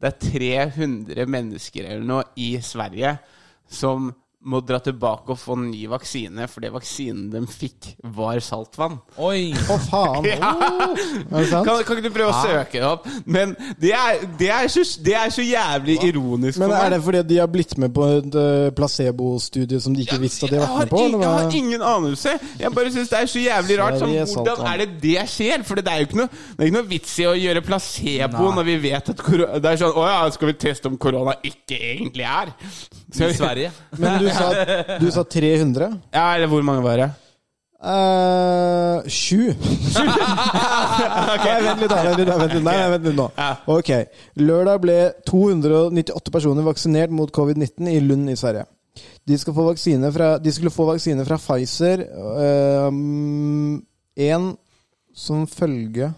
[0.00, 3.18] Det er 300 mennesker eller noe i Sverige
[3.68, 4.08] som
[4.48, 9.00] må dra tilbake og få en ny vaksine fordi vaksinen de fikk, var saltvann.
[9.18, 9.50] Oi!
[9.54, 10.28] Å, faen!
[10.38, 10.52] Ja.
[10.54, 11.66] Er det sant?
[11.66, 13.06] Kan, kan ikke du prøve å søke det opp?
[13.26, 17.22] Men det er, det er, så, det er så jævlig ironisk Men er det fordi
[17.32, 18.38] de har blitt med på et
[18.78, 21.02] placebostudie som de ikke visste at de har vært med på?
[21.08, 22.34] eller jeg har ingen anelse.
[22.62, 23.98] Jeg bare syns det er så jævlig rart.
[24.00, 25.64] Sånn, hvordan er det det skjer?
[25.66, 28.46] For det er jo ikke noe, det er ikke noe vits i å gjøre placebo
[28.46, 28.54] Nei.
[28.60, 31.34] når vi vet at korona, Det er sånn Å ja, skal vi teste om korona
[31.42, 32.54] ikke egentlig er?
[33.08, 33.72] Så- I Sverige.
[33.98, 35.90] Men du sa, du sa 300?
[36.14, 37.08] Ja, eller hvor mange var det?
[37.78, 39.38] Uh, sju.
[41.44, 42.00] Nei, vent litt, da.
[42.02, 42.64] Vent litt, da, vent litt.
[42.66, 43.28] Nei, nei, vent litt nå.
[43.70, 43.92] Ok.
[44.42, 44.96] Lørdag ble
[45.30, 48.66] 298 personer vaksinert mot covid-19 i Lund i Sverige.
[49.28, 52.02] De, fra, de skulle få vaksine fra Pfizer.
[52.88, 53.78] Um,
[54.18, 54.50] en
[55.14, 56.10] som følge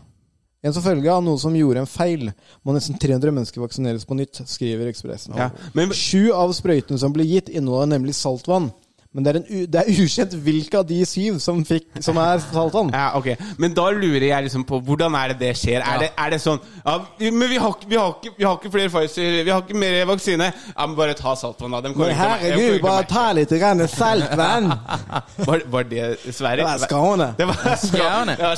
[0.62, 2.26] En som følge av noe som gjorde en feil,
[2.66, 5.34] må nesten 300 mennesker vaksineres på nytt, skriver Ekspressen.
[5.36, 8.70] Ja, men- Sju av sprøytene som ble gitt, inneholder nemlig saltvann.
[9.10, 12.18] Men det er, en, u- det er ukjent hvilke av de syv som, fikk, som
[12.22, 12.92] er saltvann.
[12.94, 13.32] Ja, ok.
[13.58, 15.82] Men da lurer jeg liksom på hvordan er det det skjer?
[15.82, 18.70] Er, det, er det sånn ja, Men vi har, vi, har ikke, vi har ikke
[18.70, 20.52] flere Pfizer, vi har ikke mer vaksine.
[20.68, 21.80] Ja, men bare ta saltvann, da.
[21.82, 24.70] De Men herregud, bare ta litt grann saltvann!
[25.50, 26.04] Var, var det
[26.34, 26.60] Sverre?
[26.60, 27.26] Det var Skåne.
[27.38, 28.34] Det var Skåne.
[28.38, 28.50] Ja.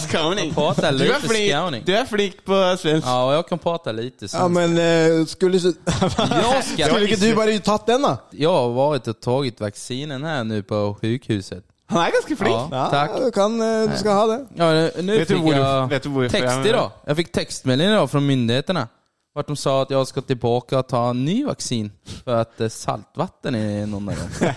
[0.52, 3.06] Prata Du er flink, du er flink på svensk.
[3.06, 5.72] Ja, og jeg kan prate lite Ja, men uh, skulle ikke
[6.68, 8.14] Skulle ikke du bare tatt den, da?
[8.36, 11.64] Jeg har vært og tatt vaksinen vaccinen här nu på sjukhuset.
[11.86, 12.56] Han er ganske flink.
[12.56, 13.10] Ja, Ja, tack.
[13.20, 14.46] du, kan, eh, du skal ha det.
[14.54, 14.72] Ja,
[15.02, 16.90] nu- Vet du fick hvor- jag vet du hvorfor text jag- idag.
[17.06, 18.88] Jag fick textmelding idag från myndigheterna.
[19.34, 21.92] Vart de sa att jag ska tillbaka och ta en ny vaccin
[22.24, 24.28] för att det er saltvatten i någon av dem.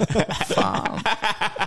[0.56, 1.00] Fan.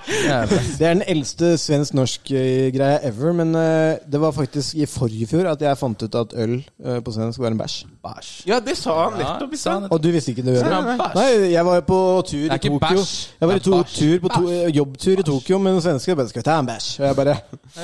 [0.08, 5.26] Det er den eldste svensk-norsk eh, greia ever, men uh, det var faktisk i forrige
[5.30, 6.54] fjor at jeg fant ut at øl
[6.84, 7.76] uh, på svensk var en bæsj.
[8.04, 8.30] Bæsj.
[8.48, 9.56] Ja, det sa han Ja, nettopp.
[9.60, 10.58] sa han Og du visste ikke det?
[10.60, 11.14] Sa han bæsj?
[11.18, 12.00] Nei, jeg var på
[12.30, 12.78] tur i Tokyo.
[12.78, 13.14] bæsj.
[13.40, 13.98] Jeg var i to, bæsj.
[13.98, 14.42] tur på to,
[14.80, 16.10] jobbtur i Tokyo med en svenske.
[16.10, 16.88] Jeg bare, skal vi ta en bæsj?
[17.00, 17.36] Og jeg bare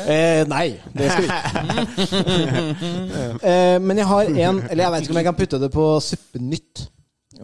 [0.08, 0.66] eh, Nei,
[0.98, 2.24] det skal vi ikke.
[3.50, 6.00] eh, men jeg har en Eller jeg vet ikke om jeg kan putte det på
[6.00, 6.88] Suppenytt.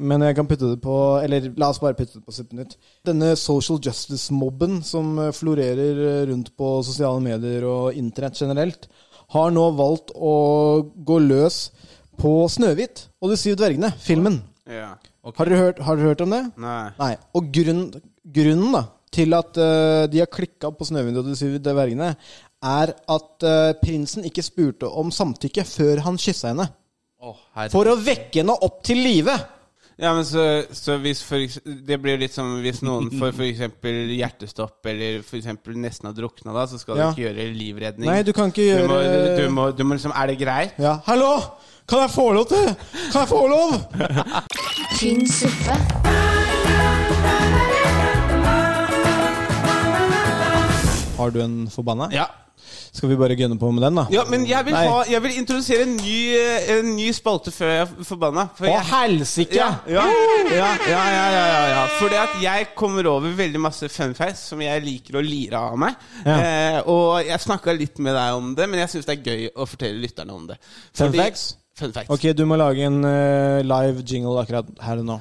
[0.01, 2.77] Men jeg kan putte det på Eller la oss bare putte det på Suppenytt.
[3.07, 8.89] Denne social justice-mobben som eh, florerer eh, rundt på sosiale medier og internett generelt,
[9.31, 10.35] har nå valgt å
[11.07, 11.69] gå løs
[12.21, 14.41] på Snøhvit og de syv dvergene, filmen.
[14.69, 14.97] Ja.
[15.37, 16.41] Har dere hørt, har dere hørt om det?
[16.61, 16.89] Nei.
[16.99, 17.13] Nei.
[17.39, 17.85] Og grunn,
[18.25, 22.13] grunnen da til at uh, de har klikka på Snøhvit og de syv dvergene,
[22.61, 26.69] er at uh, prinsen ikke spurte om samtykke før han kyssa henne.
[27.21, 27.37] Oh.
[27.73, 29.35] For å vekke henne opp til live!
[30.01, 31.43] Ja, men så, så hvis for,
[31.87, 33.61] Det blir litt som hvis noen får f.eks.
[34.17, 37.11] hjertestopp eller for nesten har drukna, da, så skal Ja.
[37.11, 38.09] du ikke gjøre livredning.
[38.09, 40.79] Nei, du kan ikke du må, gjøre du, må, du må liksom Er det greit?
[40.81, 40.97] Ja.
[41.07, 41.35] Hallo!
[41.91, 42.69] Kan jeg få lov til
[43.13, 43.73] Kan jeg få lov?
[45.01, 45.77] tynn suppe,
[51.21, 52.09] Har du en forbanna?
[52.15, 52.25] Ja.
[52.91, 54.05] Skal vi bare gønne på med den, da?
[54.11, 57.71] ja men jeg vil, ha, jeg vil introdusere en ny, eh, en ny spalte før
[57.71, 58.49] jeg er forbanna.
[58.59, 59.55] For Å, helsike!
[59.55, 60.07] ja, ja,
[60.51, 61.85] ja, ja, ja, ja.
[62.01, 65.95] Fordi at jeg kommer over veldig masse funfacts som jeg liker å lire av meg.
[66.27, 69.49] Eh, og jeg snakka litt med deg om det, men jeg syns det er gøy
[69.55, 70.59] å fortelle lytterne om det.
[70.99, 71.53] Funfacts?
[71.79, 71.95] Fun.
[72.13, 75.17] Ok, du må lage en uh, live jingle akkurat her og nå.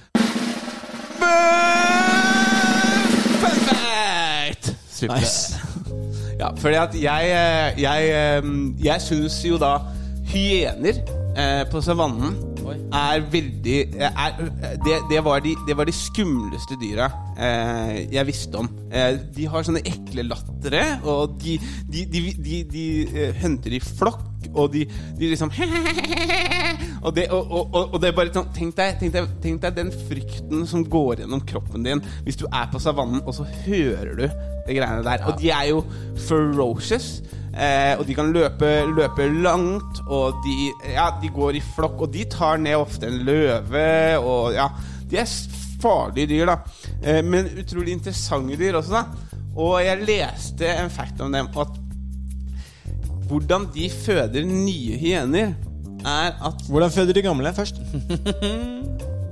[3.39, 4.73] Fun fact!
[4.89, 5.15] Super.
[5.15, 5.68] Nice.
[6.39, 8.51] Ja, fordi at jeg eh, Jeg, eh,
[8.85, 9.77] jeg syns jo da
[10.29, 11.01] hyener
[11.35, 12.37] eh, på savannen
[12.93, 14.35] er veldig er,
[14.85, 18.69] det, det, var de, det var de skumleste dyra eh, jeg visste om.
[18.93, 21.57] Eh, de har sånne ekle lattere, og de,
[21.89, 22.85] de, de, de, de
[23.41, 24.85] hunter i flokk, og de,
[25.17, 25.53] de liksom
[27.01, 29.75] og det, og, og, og, det er bare sånn tenk deg, tenk, deg, tenk deg
[29.77, 34.15] den frykten som går gjennom kroppen din hvis du er på savannen, og så hører
[34.17, 35.23] du de greiene der.
[35.27, 35.83] Og de er jo
[36.27, 37.19] ferocious.
[37.49, 42.05] Eh, og de kan løpe, løpe langt, og de, ja, de går i flokk.
[42.05, 43.89] Og de tar ned ofte en løve,
[44.21, 44.69] og ja
[45.09, 45.31] De er
[45.81, 46.57] farlige dyr, da.
[47.01, 49.39] Eh, men utrolig interessante dyr også, da.
[49.59, 51.79] Og jeg leste en fact om dem at
[53.29, 55.51] hvordan de føder nye hyener,
[56.05, 57.79] er at Hvordan føder de gamle først?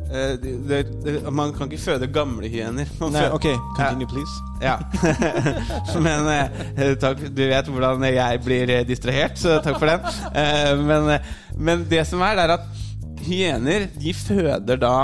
[0.07, 2.87] Uh, det, det, det, man kan ikke føde gamle hyener.
[3.11, 4.37] Nei, ok, continue please.
[4.63, 4.77] Ja.
[6.05, 10.07] men uh, takk, du vet hvordan jeg blir eh, distrahert, så takk for den.
[10.31, 11.27] Uh, men, eh,
[11.59, 12.87] men det som er, det er at
[13.27, 14.95] hyener de føder da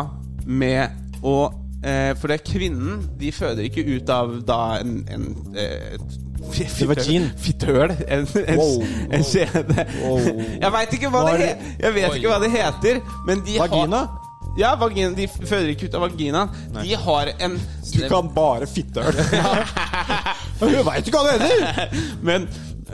[0.47, 1.37] med å
[1.83, 6.19] eh, For det er kvinnen De føder ikke ut av da en, en eh, et
[6.51, 7.29] Det var fittøl- gin.
[7.37, 7.91] Fittøl.
[8.07, 9.85] En, en, Wow, en skjede.
[10.03, 10.43] Wow.
[10.61, 13.97] Jeg veit ikke hva det det- Jeg vet ikke hva det heter, men de Vagina?
[13.97, 14.19] har
[14.57, 15.15] Ja, vagina.
[15.17, 16.49] De føder ikke ut av vaginaen.
[16.83, 17.55] De har en
[17.93, 19.13] Du kan bare fitteøl.
[20.63, 21.95] Du veit ikke hva det heter!
[22.23, 22.45] Men,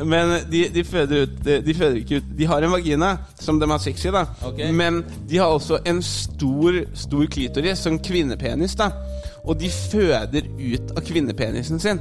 [0.07, 3.67] men de, de, føder ut, de føder ikke ut De har en vagina som de
[3.69, 4.23] har sex i, da.
[4.47, 4.71] Okay.
[4.71, 8.89] Men de har også en stor, stor klitoris, som kvinnepenis, da.
[9.43, 11.99] Og de føder ut av kvinnepenisen sin.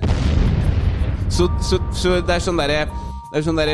[1.30, 2.86] Så, så, så det er sånn derre
[3.28, 3.70] det er sånn der,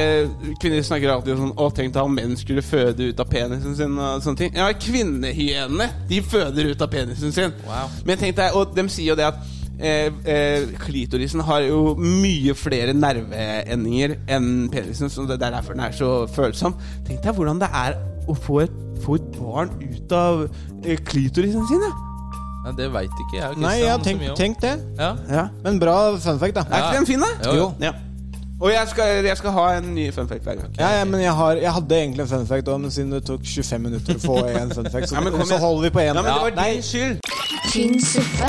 [0.59, 3.93] Kvinner snakker alltid om sånn Å, tenk om menn skulle føde ut av penisen sin.
[3.95, 7.55] Og sånne ting Ja, Kvinnehyenene de føder ut av penisen sin.
[7.69, 7.93] Wow.
[8.09, 9.39] Men tenk deg, og de sier jo det at
[9.79, 15.87] eh, eh, klitorisen har jo mye flere nerveendinger enn penisen, så det er derfor den
[15.87, 16.75] er så følsom.
[17.07, 18.75] Tenk deg hvordan det er å få et,
[19.05, 20.49] få et barn ut av
[20.83, 21.87] eh, klitorisen sin.
[21.87, 22.14] Ja.
[22.65, 23.59] Ja, det veit ikke jeg.
[23.61, 24.37] Nei, jeg har så tenkt, mye om.
[24.37, 24.75] tenkt det.
[24.99, 25.11] Ja.
[25.31, 25.45] Ja.
[25.65, 26.65] Men bra fun fact, da.
[26.71, 27.31] Er ikke den fin, da?
[27.51, 27.67] Jo, jo.
[27.85, 27.93] Ja.
[28.61, 30.71] Og jeg skal, jeg skal ha en ny fun fact hver gang.
[30.79, 33.25] Ja, ja, men jeg, har, jeg hadde egentlig en fun fact òg, men siden det
[33.29, 35.91] tok 25 minutter å få en fun fact, så, Ja, men kom så holder vi
[35.99, 36.15] på én.
[36.15, 37.19] Ja, men det var Nei, din skyld.
[37.75, 38.49] tynn suppe,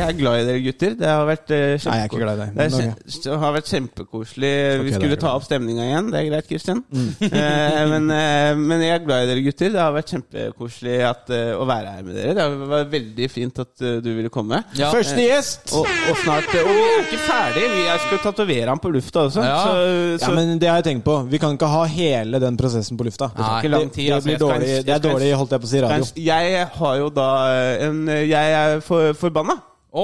[0.00, 0.94] jeg er glad i dere gutter.
[0.98, 3.54] Det har vært uh, Nei, jeg er ikke glad i deg, Det, er det har
[3.56, 4.52] vært kjempekoselig.
[4.70, 6.10] Okay, Vi skulle ta opp stemninga igjen.
[6.12, 6.82] Det er greit, Kristian.
[6.90, 7.08] Mm.
[7.26, 9.72] uh, men, uh, men jeg er glad i dere gutter.
[9.74, 10.96] Det har vært kjempekoselig
[11.60, 12.36] å være her med dere.
[12.40, 14.62] Det var veldig fint at du ville komme.
[14.78, 14.90] Ja.
[14.94, 15.74] Første gjest!
[15.76, 17.66] Og, og snart Og vi er ikke ferdig.
[17.76, 19.44] Vi skal tatovere han på lufta også.
[19.44, 19.58] Ja.
[19.64, 21.16] Så, Ja, men Det har jeg tenkt på.
[21.30, 23.30] Vi kan ikke ha hele den prosessen på lufta.
[23.34, 24.26] Det tar ikke lang tid, Det, altså.
[24.26, 26.10] blir Jeg dårlig, kan, det er dårlig, holdt jeg på å si, radio.
[26.30, 27.30] jeg har jo da
[27.86, 29.60] en Jeg er for, forbanna.
[29.90, 30.02] Å,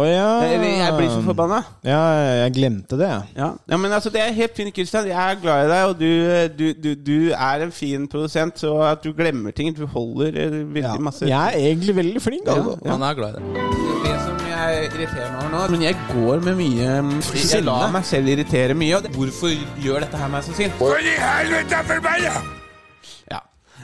[0.00, 0.42] oh, ja.
[0.42, 1.60] Jeg, jeg blir så forbanna.
[1.86, 2.00] Ja,
[2.40, 3.06] jeg glemte det.
[3.10, 3.28] jeg.
[3.36, 3.50] Ja.
[3.70, 5.06] ja, men altså Det er helt fint, Kristian.
[5.06, 6.10] Jeg er glad i deg, og du,
[6.58, 8.58] du, du, du er en fin produsent.
[8.58, 9.70] Så at du glemmer ting.
[9.76, 10.96] Du holder eh, veldig Ja.
[10.98, 12.78] masse Jeg er egentlig veldig flink, altså.
[12.84, 12.90] Ja.
[12.96, 13.66] han er glad i det.
[14.04, 16.88] Det som jeg irriterer meg over nå Men jeg går med mye
[17.36, 19.02] Jeg lar meg selv irritere mye.
[19.14, 19.54] Hvorfor
[19.84, 20.74] gjør dette her meg så sint?
[20.80, 22.59] For i helvete, forbanna!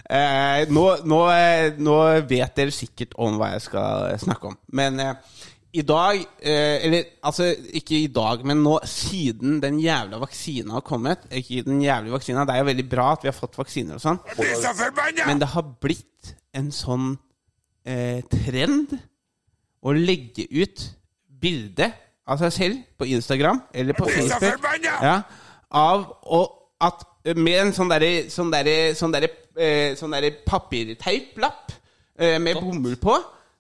[0.07, 1.97] Eh, nå, nå, eh, nå
[2.31, 4.59] vet dere sikkert om hva jeg skal snakke om.
[4.79, 5.15] Men eh,
[5.77, 10.85] i dag eh, Eller altså, ikke i dag, men nå siden den jævla vaksina har
[10.87, 13.99] kommet Ikke den jævla vaksina, det er jo veldig bra at vi har fått vaksiner
[13.99, 14.73] og sånn, så
[15.27, 17.11] men det har blitt en sånn
[17.85, 18.95] eh, trend
[19.87, 20.87] å legge ut
[21.27, 21.91] bilde
[22.27, 25.19] av seg selv på Instagram eller på Facebook ja,
[25.77, 27.05] av og at
[27.37, 30.15] med en sånn derre sånn der, sånn derre eh, sånn
[30.47, 31.73] papirteiplapp
[32.19, 33.17] eh, med bomull på,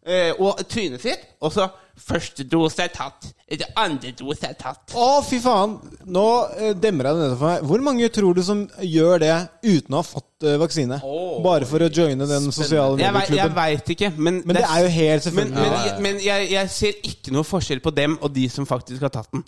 [0.07, 3.30] eh, og trynet sitt, og så Første dose er tatt.
[3.49, 4.92] Det andre dose er tatt.
[4.92, 5.76] Å, fy faen!
[6.12, 6.24] Nå
[6.59, 7.62] eh, demrer jeg det ned for meg.
[7.70, 9.32] Hvor mange tror du som gjør det
[9.64, 10.99] uten å ha fått eh, vaksine?
[11.44, 13.55] Bare for å joine den sosiale Jeg, jeg medieklubben?
[13.57, 16.51] veit ikke, men, Men det er jo helt selvfølgelig men, Ja, ja, jeg, men jeg,
[16.53, 19.47] jeg ser ikke noe forskjell på dem og de som faktisk har tatt den.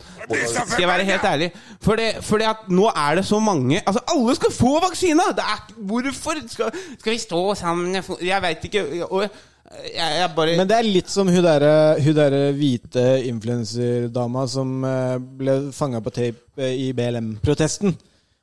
[0.54, 1.50] Skal jeg være helt ærlig?
[1.84, 5.28] For fordi at nå er det så mange Altså, alle skal få vaksine!
[5.36, 8.88] Det er, hvorfor skal, skal vi stå sammen Jeg veit ikke.
[9.10, 9.28] Og
[9.68, 11.72] jeg, jeg bare Men det er litt som hun derre
[12.18, 17.96] der hvite influenserdama som eh, ble fanga på tape eh, i BLM-protesten.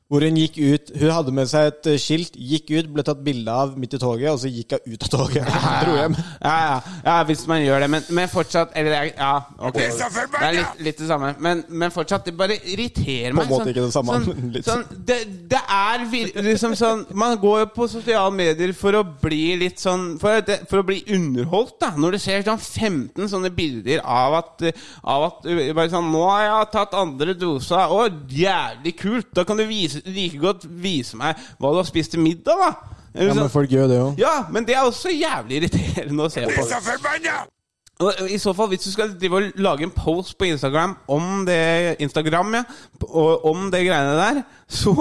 [0.05, 3.23] Hvor hun gikk ut Hun hadde med seg et eh, skilt, gikk ut, ble tatt
[3.25, 5.41] bilde av midt i toget, og så gikk hun ut av toget.
[5.45, 6.07] Ja.
[6.45, 6.75] Ja, ja,
[7.05, 7.89] ja, hvis man gjør det.
[7.89, 9.89] Men, men fortsatt Eller er- ja, okay.
[9.89, 11.31] Det er litt, litt det samme.
[11.41, 13.47] Men, men fortsatt, det bare irriterer meg.
[13.49, 15.17] På en måte måte ikke det samme, Sånn, sånn, det,
[15.51, 16.05] det er
[16.45, 20.61] liksom sånn Man går jo på sosiale medier for å bli litt sånn For, det,
[20.69, 21.91] for å bli underholdt, da.
[21.97, 24.65] Når du ser sånn 15 sånne bilder av at,
[25.01, 29.31] av at uh, bare sånn 'Nå har jeg tatt andre dosa.' Å, jævlig kult!
[29.35, 32.71] Da kan du vise, like godt vise meg hva du har spist til middag, da.
[33.15, 34.07] Ja, sånn- men folk gjør det jo.
[34.19, 36.65] ja, men det er også jævlig irriterende å se på.
[38.03, 41.45] Og I så fall, hvis du skal drive og lage en post på Instagram om
[41.47, 42.63] det Instagram, ja,
[43.07, 44.91] og om det greiene der, så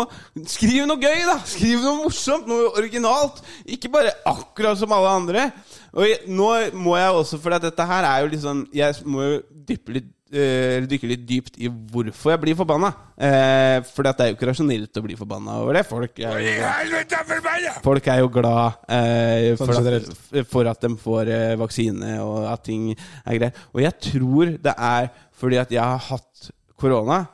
[0.47, 1.40] skriv noe gøy, da!
[1.42, 3.42] Skriv noe morsomt, noe originalt.
[3.66, 5.49] Ikke bare akkurat som alle andre.
[5.90, 6.51] Og nå
[6.86, 10.87] må jeg også, for dette her er jo liksom Jeg må jo dyppe litt eh,
[10.91, 12.91] dykke litt dypt i hvorfor jeg blir forbanna.
[13.14, 15.85] Eh, for det er jo ikke rasjonelt å bli forbanna over det.
[15.89, 17.76] Folk er jo!
[17.85, 20.11] Folk er jo glad eh, for, at,
[20.51, 23.62] for at de får vaksine og at ting er greit.
[23.72, 27.24] Og jeg tror det er fordi at jeg har hatt korona,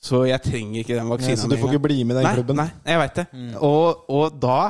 [0.00, 1.40] så jeg trenger ikke den vaksinen.
[1.40, 2.60] Så du får ikke bli med i den nei, klubben?
[2.60, 3.26] Nei, jeg veit det.
[3.66, 4.60] Og, og da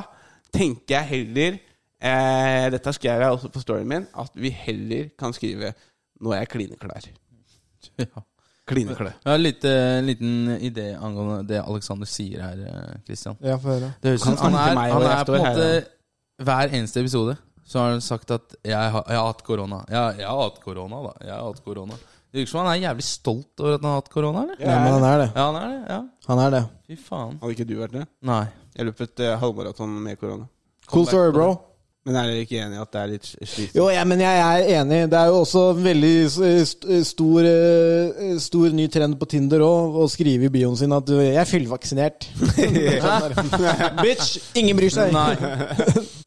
[0.53, 1.57] tenker jeg heller
[2.01, 5.73] eh, Dette skrev jeg også på storyen min, at vi heller kan skrive
[6.19, 7.05] 'Nå er jeg klineklar'.
[7.99, 8.23] Ja.
[8.69, 9.15] Klineklar.
[9.25, 13.37] Jeg har en liten idé angående det Alexander sier her, eh, Christian.
[13.41, 13.93] Ja, få høre.
[13.97, 15.87] Det høres Han ut som han er, meg, han er på en måte her,
[16.39, 17.33] Hver eneste episode
[17.69, 19.83] så har han sagt at 'jeg har, jeg har hatt korona'.
[19.89, 21.17] Jeg, 'Jeg har hatt korona, da'.
[21.25, 21.93] Jeg har hatt korona.
[22.31, 24.55] Det virker som han er jævlig stolt over at han har hatt korona, eller?
[24.59, 25.31] Ja, men han er det.
[25.35, 25.89] Ja, han er det.
[25.89, 26.63] ja Han er det.
[26.87, 27.39] Fy faen.
[27.41, 28.07] Hadde ikke du vært det?
[28.21, 28.45] Nei.
[28.75, 30.45] Jeg løp et eh, halvmaraton med korona.
[30.87, 31.49] Cool story, bro.
[32.07, 33.73] Men er dere ikke enig i at det er litt slitsomt?
[33.75, 34.99] Jo, ja, men jeg er enig.
[35.11, 36.13] Det er jo også en veldig
[37.05, 41.17] stor, eh, stor ny trend på Tinder òg, å skrive i bioen sin at du,
[41.19, 42.29] 'jeg er fullvaksinert'.
[44.03, 44.39] Bitch!
[44.55, 45.11] Ingen bryr seg.
[45.13, 45.35] Nei.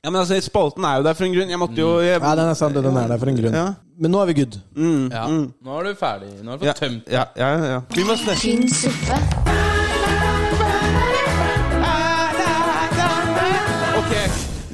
[0.02, 1.48] Ja, men altså, Spalten er jo der for en grunn.
[1.50, 2.74] Jeg måtte jo jeg, Ja, den er sant.
[2.74, 3.54] Den er der for en grunn.
[3.54, 3.66] Ja.
[3.98, 4.60] Men nå er vi good.
[4.76, 5.26] Mm, Ja.
[5.28, 5.52] mm.
[5.64, 6.32] Nå er du ferdig.
[6.42, 7.80] Nå har du Ja, fått tømt ja, ja, ja.
[7.94, 9.41] Vi må.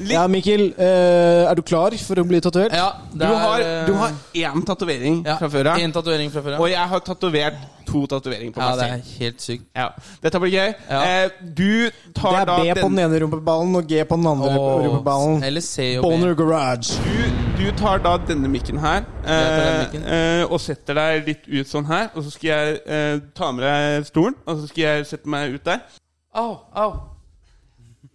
[0.09, 2.73] Litt, Ja, Mikkel, eh, er du klar for å bli tatovert?
[2.73, 5.81] Ja, du, har, eh, du har én tatovering ja, fra før av.
[5.83, 6.55] En tatovering fra før.
[6.63, 9.63] Og jeg har tatovert to tatoveringer på Ja, meg det er helt sykt.
[9.77, 9.87] Ja.
[10.23, 10.73] Dette blir gøy.
[10.89, 11.01] Ja.
[11.25, 14.27] Eh, du tar da Det er B på den ene rumpeballen og G på den
[14.33, 15.43] andre Åh, rumpeballen.
[15.43, 16.09] Eller C og B.
[16.09, 16.97] Boner Garage.
[17.05, 20.03] du, du tar da denne mikken her Jeg tar den eh, mikken.
[20.09, 22.09] eh, og setter deg litt ut sånn her.
[22.15, 25.53] Og så skal jeg eh, ta med deg stolen, og så skal jeg sette meg
[25.59, 25.85] ut der.
[26.33, 26.91] Au, au.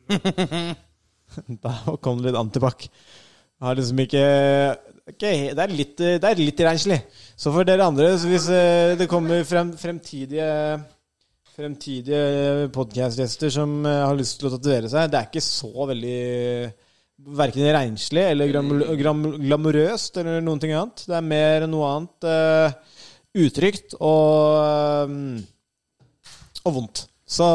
[1.64, 2.88] Da kom det litt antibac.
[3.64, 4.24] Har liksom ikke
[5.08, 5.24] ok,
[5.54, 6.98] Det er litt, det er litt renslig.
[7.36, 10.50] Så for dere andre, så hvis eh, det kommer frem, fremtidige
[11.54, 16.22] Fremtidige podkastgjester som eh, har lyst til å tatovere seg, det er ikke så veldig
[17.38, 21.04] Verken renslig eller gram, gram, glamorøst eller noen ting annet.
[21.06, 23.04] Det er mer noe annet uh,
[23.38, 25.36] utrygt og um,
[26.64, 27.04] og vondt.
[27.24, 27.46] Så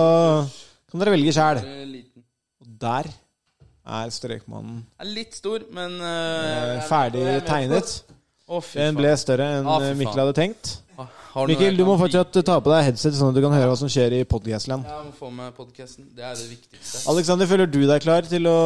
[0.90, 1.62] kan dere velge sjæl.
[2.64, 3.10] Og der
[3.90, 7.96] er Strekmannen Er litt stor, men uh, ferdig tegnet.
[8.50, 9.84] Oh, Den ble større enn Ah.
[9.98, 10.72] Mikkel hadde tenkt.
[10.98, 13.54] Ah, har du Mikkel, du må fortsatt ta på deg headset, sånn at du kan
[13.54, 14.88] høre hva som skjer i podcastland.
[14.90, 16.08] Ja, jeg må få med podcasten.
[16.18, 17.04] Det er det viktigste.
[17.14, 18.58] Alexander, føler du deg klar til å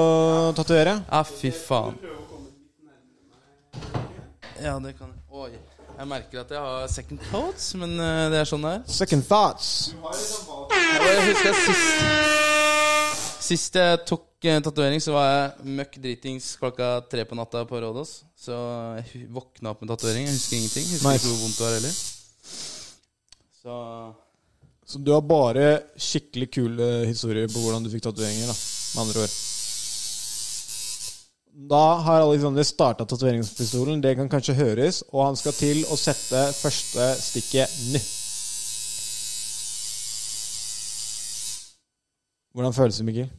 [0.58, 0.96] tatovere?
[1.12, 2.00] Ja, fy faen.
[4.64, 5.20] Ja, det kan jeg.
[5.34, 5.52] Oi.
[5.94, 8.82] Jeg merker at jeg har second thoughts, men eh, det er sånn det er.
[8.90, 9.68] Second thoughts.
[10.02, 10.72] Og
[11.06, 12.93] jeg husker sist
[13.44, 17.80] Sist jeg tok uh, tatovering, så var jeg møkk dritings klokka tre på natta på
[17.84, 18.12] Rådås.
[18.40, 18.56] Så
[19.00, 20.28] jeg hu- våkna opp med tatovering.
[20.30, 20.86] Jeg husker ingenting.
[20.88, 21.24] Jeg Husker Nice.
[21.24, 21.96] ikke hvor vondt det var heller.
[23.64, 23.76] Så
[24.94, 25.68] Så du har bare
[25.98, 28.56] skikkelig kule historier på hvordan du fikk tatoveringer, da.
[28.94, 29.36] Med andre ord.
[31.70, 34.02] Da har Alexander starta tatoveringspistolen.
[34.04, 38.02] Det kan kanskje høres, og han skal til å sette første stikket nå.
[42.54, 43.30] Hvordan føles det, Mikkel?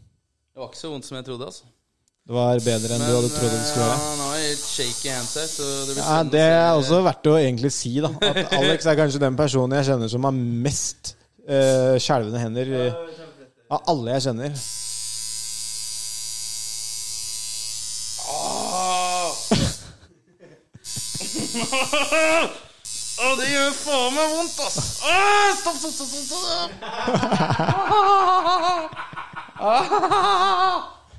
[0.55, 1.65] det var ikke så vondt som jeg trodde, altså.
[2.25, 3.97] Det var bedre enn du hadde trodd det skulle være?
[4.01, 7.27] han har jo helt shaky hands her, så det blir Ja, Det er også verdt
[7.29, 8.09] å egentlig si, da.
[8.31, 12.93] At Alex er kanskje den personen jeg kjenner som har mest uh, skjelvende hender uh,
[13.77, 14.51] av alle jeg kjenner.
[23.25, 24.77] Å, det gjør faen meg vondt, ass!
[25.09, 26.09] Åh, stopp, stopp, stopp!
[26.13, 27.85] stopp, stopp.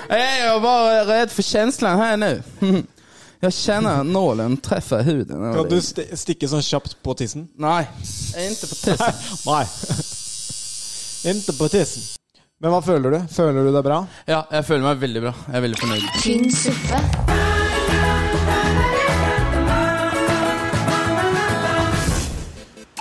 [0.05, 2.31] Jeg er bare redd for känslan her nå.
[3.45, 5.41] Jeg kjenner nålen treffer huden.
[5.53, 7.47] Kan du st stikke sånn kjapt på tissen?
[7.61, 7.83] Nei.
[8.41, 9.19] Ikke på tissen.
[9.49, 9.63] Nei.
[11.33, 12.05] Ikke på tissen.
[12.63, 13.19] Men hva føler du?
[13.35, 13.99] Føler du deg bra?
[14.29, 15.33] Ja, jeg føler meg veldig bra.
[15.49, 16.05] Jeg er veldig fornøyd.
[16.23, 17.01] tynn suppe,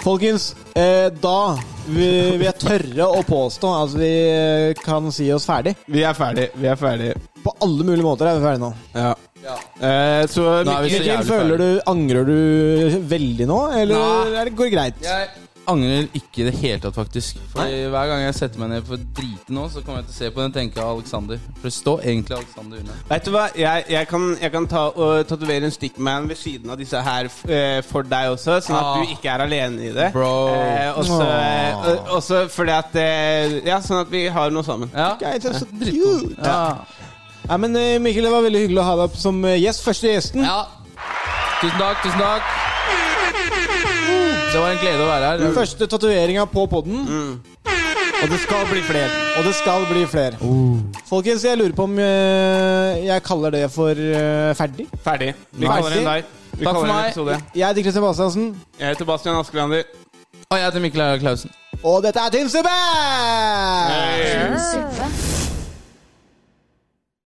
[0.04, 1.56] Folkens, eh, da
[1.88, 5.72] vil vil jeg tørre å påstå at vi eh, kan si oss ferdig.
[5.88, 6.50] Vi er ferdig.
[6.60, 7.14] Vi er ferdig.
[7.44, 8.70] På alle mulige måter er vi ferdige nå.
[8.92, 9.14] Ja.
[9.80, 14.38] Eh, så vi Mikkel, føler du, Angrer du veldig nå, eller Nei.
[14.42, 15.02] er går det greit?
[15.04, 17.38] Jeg angrer ikke i det hele tatt, faktisk.
[17.52, 20.18] For Hver gang jeg setter meg ned for drite nå, så kommer jeg til å
[20.18, 21.38] se på den og tenke Alexander.
[21.60, 22.98] For det står egentlig Alexander under.
[23.10, 23.44] Vet du hva?
[23.58, 27.30] Jeg, jeg kan, jeg kan ta og tatovere en stickman ved siden av disse her
[27.48, 28.98] eh, for deg også, sånn at Ah.
[29.00, 30.10] du ikke er alene i det.
[30.12, 30.32] Bro.
[30.54, 34.90] Eh, også, eh, også fordi at eh, Ja, sånn at vi har noe sammen.
[34.94, 36.36] Ja, Guys, cute.
[36.44, 36.84] Ja.
[37.48, 39.82] Nei, men eh, Mikkel, det var veldig hyggelig å ha deg opp som eh, gjest.
[39.84, 40.44] Første gjesten.
[40.46, 40.62] ja.
[41.60, 42.42] Tusen takk, tusen takk.
[44.54, 45.40] Det var en glede å være her.
[45.42, 47.00] Den Første tatoveringa på podden.
[48.22, 49.08] Og det skal bli flere.
[49.40, 50.38] Og det skal bli flere.
[51.08, 54.86] Folkens, jeg lurer på om eh, jeg kaller det for eh, ferdig.
[55.04, 55.32] Ferdig.
[55.58, 56.22] Vi kaller den der.
[56.54, 57.10] Vi Takk for kaller den meg.
[57.10, 57.38] episode.
[57.58, 58.46] Jeg heter Kristian Bastiansen,
[58.78, 59.82] Jeg heter Bastian Askelander.
[60.50, 61.50] Og jeg heter Mikkel Klausen.
[61.82, 62.76] og dette er Tynn suppe!
[63.90, 64.20] Hei.
[64.30, 65.10] tynn suppe,